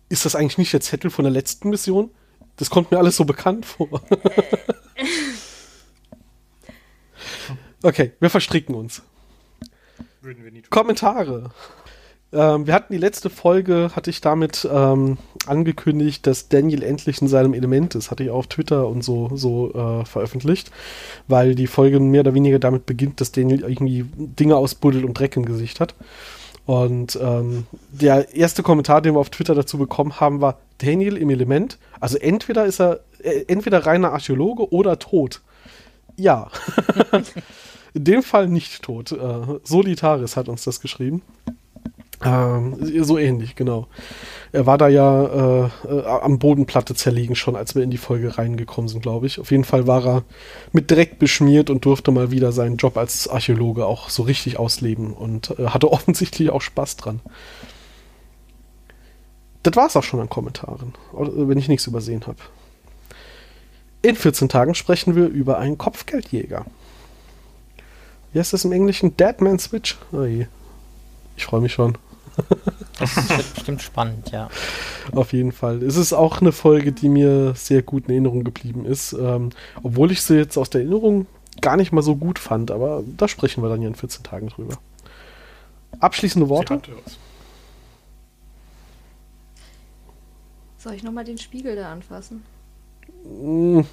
[0.09, 2.11] ist das eigentlich nicht der Zettel von der letzten Mission?
[2.57, 3.89] Das kommt mir alles so bekannt vor.
[7.83, 9.03] okay, wir verstricken uns.
[10.21, 10.71] Würden wir nie tun.
[10.71, 11.51] Kommentare.
[12.33, 17.29] Ähm, wir hatten die letzte Folge, hatte ich damit ähm, angekündigt, dass Daniel endlich in
[17.29, 18.11] seinem Element ist.
[18.11, 20.71] Hatte ich auf Twitter und so, so äh, veröffentlicht,
[21.29, 25.37] weil die Folge mehr oder weniger damit beginnt, dass Daniel irgendwie Dinge ausbuddelt und Dreck
[25.37, 25.95] im Gesicht hat.
[26.67, 31.31] Und ähm, der erste Kommentar, den wir auf Twitter dazu bekommen haben, war Daniel im
[31.31, 31.79] Element.
[32.01, 35.43] Also entweder ist er äh, entweder reiner Archäologe oder tot.
[36.17, 36.51] Ja.
[37.95, 39.13] In dem Fall nicht tot.
[39.13, 41.23] Äh, Solitaris hat uns das geschrieben.
[42.23, 43.87] Ähm, so ähnlich, genau.
[44.53, 48.39] Er war da ja äh, äh, am Bodenplatte zerlegen schon, als wir in die Folge
[48.39, 49.41] reingekommen sind, glaube ich.
[49.41, 50.23] Auf jeden Fall war er
[50.73, 55.13] mit Dreck beschmiert und durfte mal wieder seinen Job als Archäologe auch so richtig ausleben
[55.13, 57.21] und äh, hatte offensichtlich auch Spaß dran.
[59.63, 62.39] Das war's auch schon an Kommentaren, wenn ich nichts übersehen habe.
[64.03, 66.67] In 14 Tagen sprechen wir über einen Kopfgeldjäger.
[68.33, 69.17] Wie heißt das im Englischen?
[69.17, 69.97] Deadman Switch?
[70.13, 70.25] Oh
[71.37, 71.97] ich freue mich schon.
[72.99, 74.49] Das wird bestimmt spannend, ja.
[75.13, 75.83] Auf jeden Fall.
[75.83, 79.13] Es ist auch eine Folge, die mir sehr gut in Erinnerung geblieben ist.
[79.13, 79.51] Ähm,
[79.83, 81.27] obwohl ich sie jetzt aus der Erinnerung
[81.61, 84.49] gar nicht mal so gut fand, aber da sprechen wir dann ja in 14 Tagen
[84.49, 84.79] drüber.
[86.01, 86.81] Abschließende Worte?
[90.79, 92.43] Soll ich nochmal den Spiegel da anfassen?
[93.25, 93.87] Hm.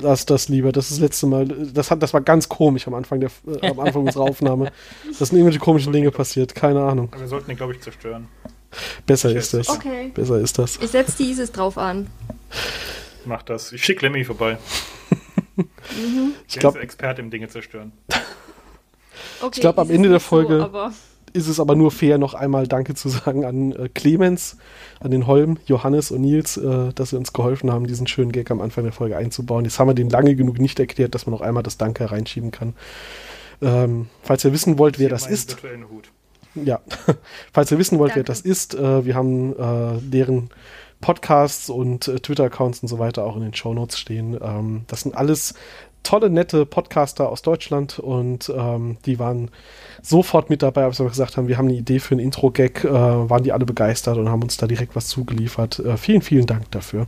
[0.00, 0.72] Lass das lieber.
[0.72, 1.46] Das ist das letzte Mal.
[1.46, 3.30] Das, hat, das war ganz komisch am Anfang, der,
[3.62, 4.72] äh, am Anfang unserer Aufnahme.
[5.18, 6.54] Das sind irgendwelche komischen Dinge passiert.
[6.54, 7.08] Keine Ahnung.
[7.12, 8.28] Aber wir sollten ihn, glaube ich, zerstören.
[9.06, 9.68] Besser ist das.
[9.68, 10.10] Okay.
[10.14, 10.76] Besser ist das.
[10.80, 12.06] Ich setze die ISIS drauf an.
[13.24, 13.72] Mach das.
[13.72, 14.58] Ich schicke Lemmy vorbei.
[15.56, 16.34] Mhm.
[16.46, 17.92] Ich glaube, Experte im Dinge zerstören.
[19.40, 20.92] Okay, Ich glaub, am Ende der Folge- So, aber
[21.32, 24.56] ist es aber nur fair, noch einmal Danke zu sagen an äh, Clemens,
[25.00, 28.50] an den Holm, Johannes und Nils, äh, dass sie uns geholfen haben, diesen schönen Gag
[28.50, 29.64] am Anfang der Folge einzubauen.
[29.64, 32.50] Jetzt haben wir den lange genug nicht erklärt, dass man noch einmal das Danke reinschieben
[32.50, 32.74] kann.
[33.60, 35.56] Ähm, falls ihr wissen wollt, wer das ist,
[35.90, 36.10] Hut.
[36.54, 36.80] ja,
[37.52, 38.28] falls ihr wissen wollt, wer Danke.
[38.28, 40.50] das ist, äh, wir haben äh, deren
[41.00, 44.36] Podcasts und äh, Twitter-Accounts und so weiter auch in den Shownotes stehen.
[44.40, 45.54] Ähm, das sind alles
[46.02, 49.50] tolle, nette Podcaster aus Deutschland und ähm, die waren
[50.02, 52.90] sofort mit dabei, als wir gesagt haben, wir haben eine Idee für einen Intro-Gag, äh,
[52.90, 55.78] waren die alle begeistert und haben uns da direkt was zugeliefert.
[55.80, 57.06] Äh, vielen, vielen Dank dafür.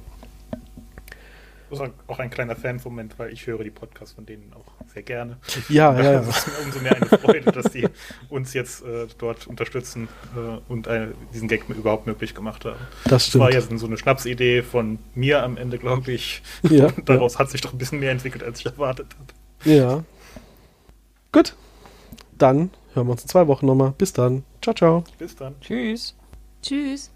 [1.70, 5.02] Das ist auch ein kleiner Fan-Moment, weil ich höre die Podcasts von denen auch sehr
[5.02, 5.38] gerne.
[5.68, 6.20] Ja, ja, ja.
[6.20, 7.86] Es ist mir umso mehr eine Freude, dass die
[8.28, 12.78] uns jetzt äh, dort unterstützen äh, und äh, diesen Gag überhaupt möglich gemacht haben.
[13.04, 13.72] Das Das war stimmt.
[13.72, 16.42] ja so eine Schnapsidee von mir am Ende, glaube ich.
[16.68, 19.70] Ja, daraus hat sich doch ein bisschen mehr entwickelt, als ich erwartet habe.
[19.70, 20.04] Ja.
[21.32, 21.54] Gut.
[22.38, 23.92] Dann hören wir uns in zwei Wochen nochmal.
[23.96, 24.44] Bis dann.
[24.62, 25.04] Ciao, ciao.
[25.18, 25.54] Bis dann.
[25.60, 26.16] Tschüss.
[26.62, 27.10] tschüss.